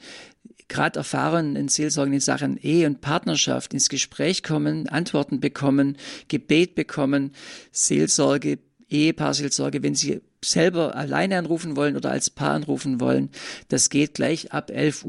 [0.68, 7.32] gerade erfahrenen Seelsorgern in Sachen Ehe und Partnerschaft ins Gespräch kommen, Antworten bekommen, Gebet bekommen,
[7.72, 8.60] Seelsorge,
[8.90, 13.30] Ehepaarseelsorge, wenn Sie selber alleine anrufen wollen oder als Paar anrufen wollen,
[13.68, 15.06] das geht gleich ab 11.10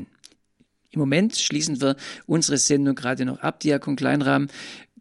[0.00, 0.06] Uhr.
[0.92, 1.96] Im Moment schließen wir
[2.26, 4.50] unsere Sendung gerade noch ab, Diakon Kleinrahmen.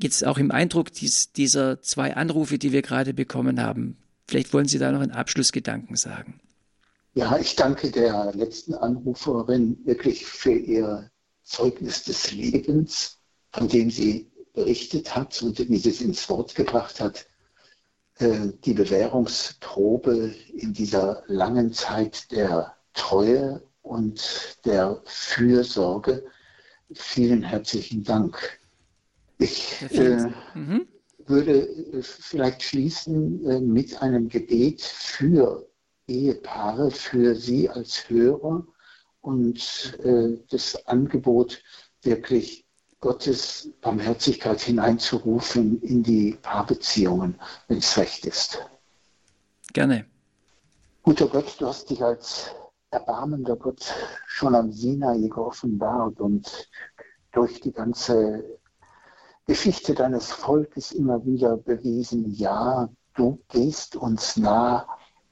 [0.01, 3.97] Jetzt auch im Eindruck dies, dieser zwei Anrufe, die wir gerade bekommen haben.
[4.29, 6.39] Vielleicht wollen Sie da noch einen Abschlussgedanken sagen.
[7.15, 11.09] Ja, ich danke der letzten Anruferin wirklich für ihr
[11.41, 13.17] Zeugnis des Lebens,
[13.51, 17.25] von dem sie berichtet hat und wie sie es ins Wort gebracht hat.
[18.19, 26.23] Äh, die Bewährungsprobe in dieser langen Zeit der Treue und der Fürsorge.
[26.93, 28.59] Vielen herzlichen Dank.
[29.39, 30.87] Ich äh, mhm.
[31.29, 35.69] Würde äh, vielleicht schließen äh, mit einem Gebet für
[36.07, 38.65] Ehepaare, für Sie als Hörer
[39.21, 41.61] und äh, das Angebot
[42.01, 42.65] wirklich
[42.99, 48.59] Gottes Barmherzigkeit hineinzurufen in die Paarbeziehungen, wenn es recht ist.
[49.71, 50.05] Gerne.
[51.03, 52.53] Guter Gott, du hast dich als
[52.91, 53.93] erbarmender Gott
[54.27, 56.69] schon am Sinai geoffenbart und
[57.31, 58.58] durch die ganze
[59.49, 64.87] Geschichte deines Volkes immer wieder bewiesen, ja, du gehst uns nah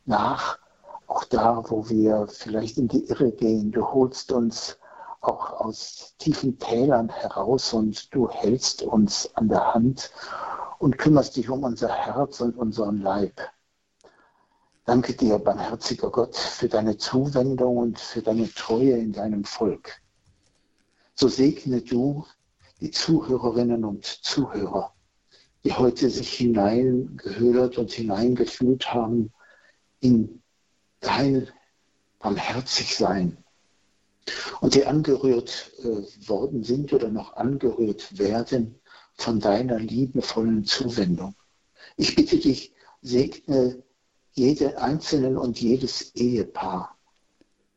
[0.05, 0.57] nach,
[1.05, 3.71] auch da, wo wir vielleicht in die Irre gehen.
[3.71, 4.79] Du holst uns
[5.21, 10.09] auch aus tiefen Tälern heraus und du hältst uns an der Hand
[10.79, 13.39] und kümmerst dich um unser Herz und unseren Leib.
[14.85, 20.01] Danke dir, barmherziger Gott, für deine Zuwendung und für deine Treue in deinem Volk.
[21.13, 22.25] So segne du
[22.79, 24.93] die Zuhörerinnen und Zuhörer,
[25.63, 29.31] die heute sich hineingehört und hineingefühlt haben
[29.99, 30.41] in
[30.99, 31.47] dein
[32.19, 33.37] Barmherzigsein
[34.61, 38.79] und die angerührt äh, worden sind oder noch angerührt werden
[39.15, 41.35] von deiner liebevollen Zuwendung.
[41.95, 43.83] Ich bitte dich, segne
[44.33, 46.97] jede Einzelnen und jedes Ehepaar.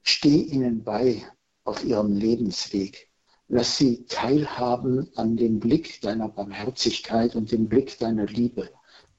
[0.03, 1.26] Steh ihnen bei
[1.64, 3.10] auf ihrem Lebensweg.
[3.53, 8.70] Lass sie teilhaben an dem Blick deiner Barmherzigkeit und dem Blick deiner Liebe.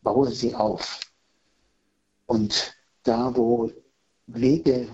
[0.01, 1.01] Baue sie auf.
[2.27, 2.73] Und
[3.03, 3.69] da, wo
[4.27, 4.87] Wege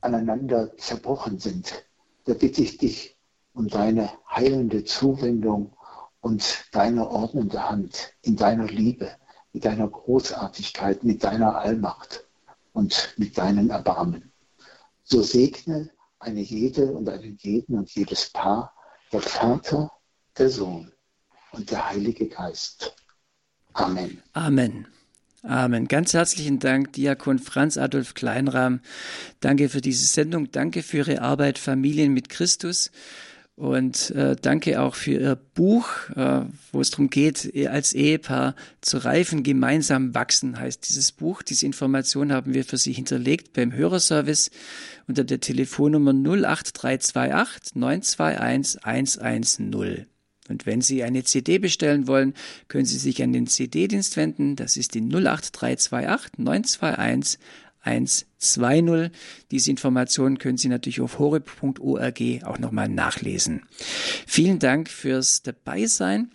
[0.00, 1.84] aneinander zerbrochen sind,
[2.24, 3.16] da bitte ich dich
[3.52, 5.76] um deine heilende Zuwendung
[6.20, 9.08] und deine ordnende Hand in deiner Liebe,
[9.52, 12.26] mit deiner Großartigkeit, mit deiner Allmacht.
[12.72, 14.32] und mit deinen Erbarmen.
[15.04, 15.90] So segne
[16.24, 18.74] eine jede und einen jeden und jedes Paar,
[19.12, 19.90] der Vater,
[20.36, 20.92] der Sohn
[21.52, 22.94] und der Heilige Geist.
[23.74, 24.22] Amen.
[24.32, 24.86] Amen.
[25.42, 25.88] Amen.
[25.88, 28.80] Ganz herzlichen Dank, Diakon Franz Adolf Kleinrahm.
[29.40, 30.50] Danke für diese Sendung.
[30.50, 32.90] Danke für Ihre Arbeit Familien mit Christus.
[33.56, 36.40] Und äh, danke auch für Ihr Buch, äh,
[36.72, 41.42] wo es darum geht, als Ehepaar zu reifen, gemeinsam wachsen, heißt dieses Buch.
[41.42, 44.50] Diese Information haben wir für Sie hinterlegt beim Hörerservice
[45.06, 50.06] unter der Telefonnummer 08328 921 110.
[50.48, 52.34] Und wenn Sie eine CD bestellen wollen,
[52.68, 54.56] können Sie sich an den CD-Dienst wenden.
[54.56, 57.38] Das ist die 08328 921
[57.84, 59.10] 120.
[59.50, 63.62] Diese Informationen können Sie natürlich auf horeb.org auch nochmal nachlesen.
[64.26, 66.30] Vielen Dank fürs Dabeisein.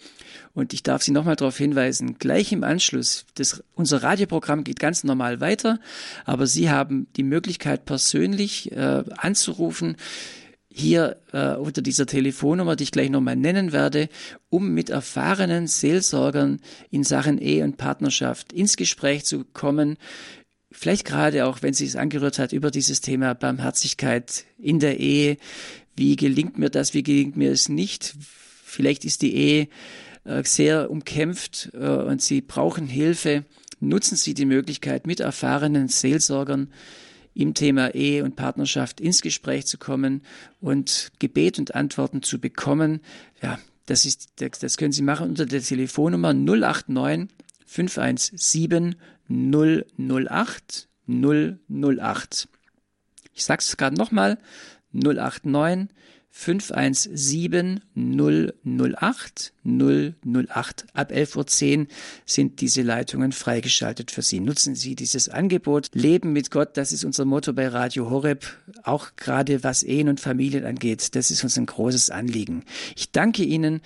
[0.54, 5.04] Und ich darf Sie nochmal darauf hinweisen, gleich im Anschluss, das, unser Radioprogramm geht ganz
[5.04, 5.80] normal weiter,
[6.26, 9.95] aber Sie haben die Möglichkeit, persönlich äh, anzurufen,
[10.72, 14.08] hier äh, unter dieser Telefonnummer, die ich gleich nochmal nennen werde,
[14.50, 19.97] um mit erfahrenen Seelsorgern in Sachen Ehe und Partnerschaft ins Gespräch zu kommen.
[20.72, 25.38] Vielleicht gerade auch, wenn sie es angerührt hat, über dieses Thema Barmherzigkeit in der Ehe.
[25.95, 26.93] Wie gelingt mir das?
[26.93, 28.15] Wie gelingt mir es nicht?
[28.63, 29.67] Vielleicht ist die Ehe
[30.26, 33.45] äh, sehr umkämpft äh, und Sie brauchen Hilfe.
[33.80, 36.70] Nutzen Sie die Möglichkeit, mit erfahrenen Seelsorgern
[37.34, 40.22] im Thema Ehe und Partnerschaft ins Gespräch zu kommen
[40.61, 43.01] und Gebet und Antworten zu bekommen.
[43.41, 47.28] Ja, das ist, das können Sie machen unter der Telefonnummer 089
[47.65, 48.95] 517
[49.30, 52.47] 008 008.
[53.34, 54.38] Ich sage es gerade nochmal,
[54.91, 55.89] 089
[56.32, 60.86] 517 008 008.
[60.93, 61.88] Ab 11.10 Uhr
[62.25, 64.39] sind diese Leitungen freigeschaltet für Sie.
[64.39, 65.89] Nutzen Sie dieses Angebot.
[65.93, 68.45] Leben mit Gott, das ist unser Motto bei Radio Horeb.
[68.84, 72.63] Auch gerade was Ehen und Familien angeht, das ist uns ein großes Anliegen.
[72.95, 73.82] Ich danke Ihnen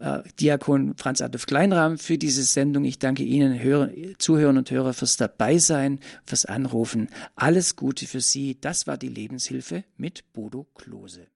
[0.00, 2.84] äh, Diakon Franz Adolf Kleinrahm für diese Sendung.
[2.84, 7.08] Ich danke Ihnen, Hörer, Zuhörern und Hörer, fürs Dabeisein, fürs Anrufen.
[7.36, 8.58] Alles Gute für Sie.
[8.60, 11.30] Das war die Lebenshilfe mit Bodo Klose.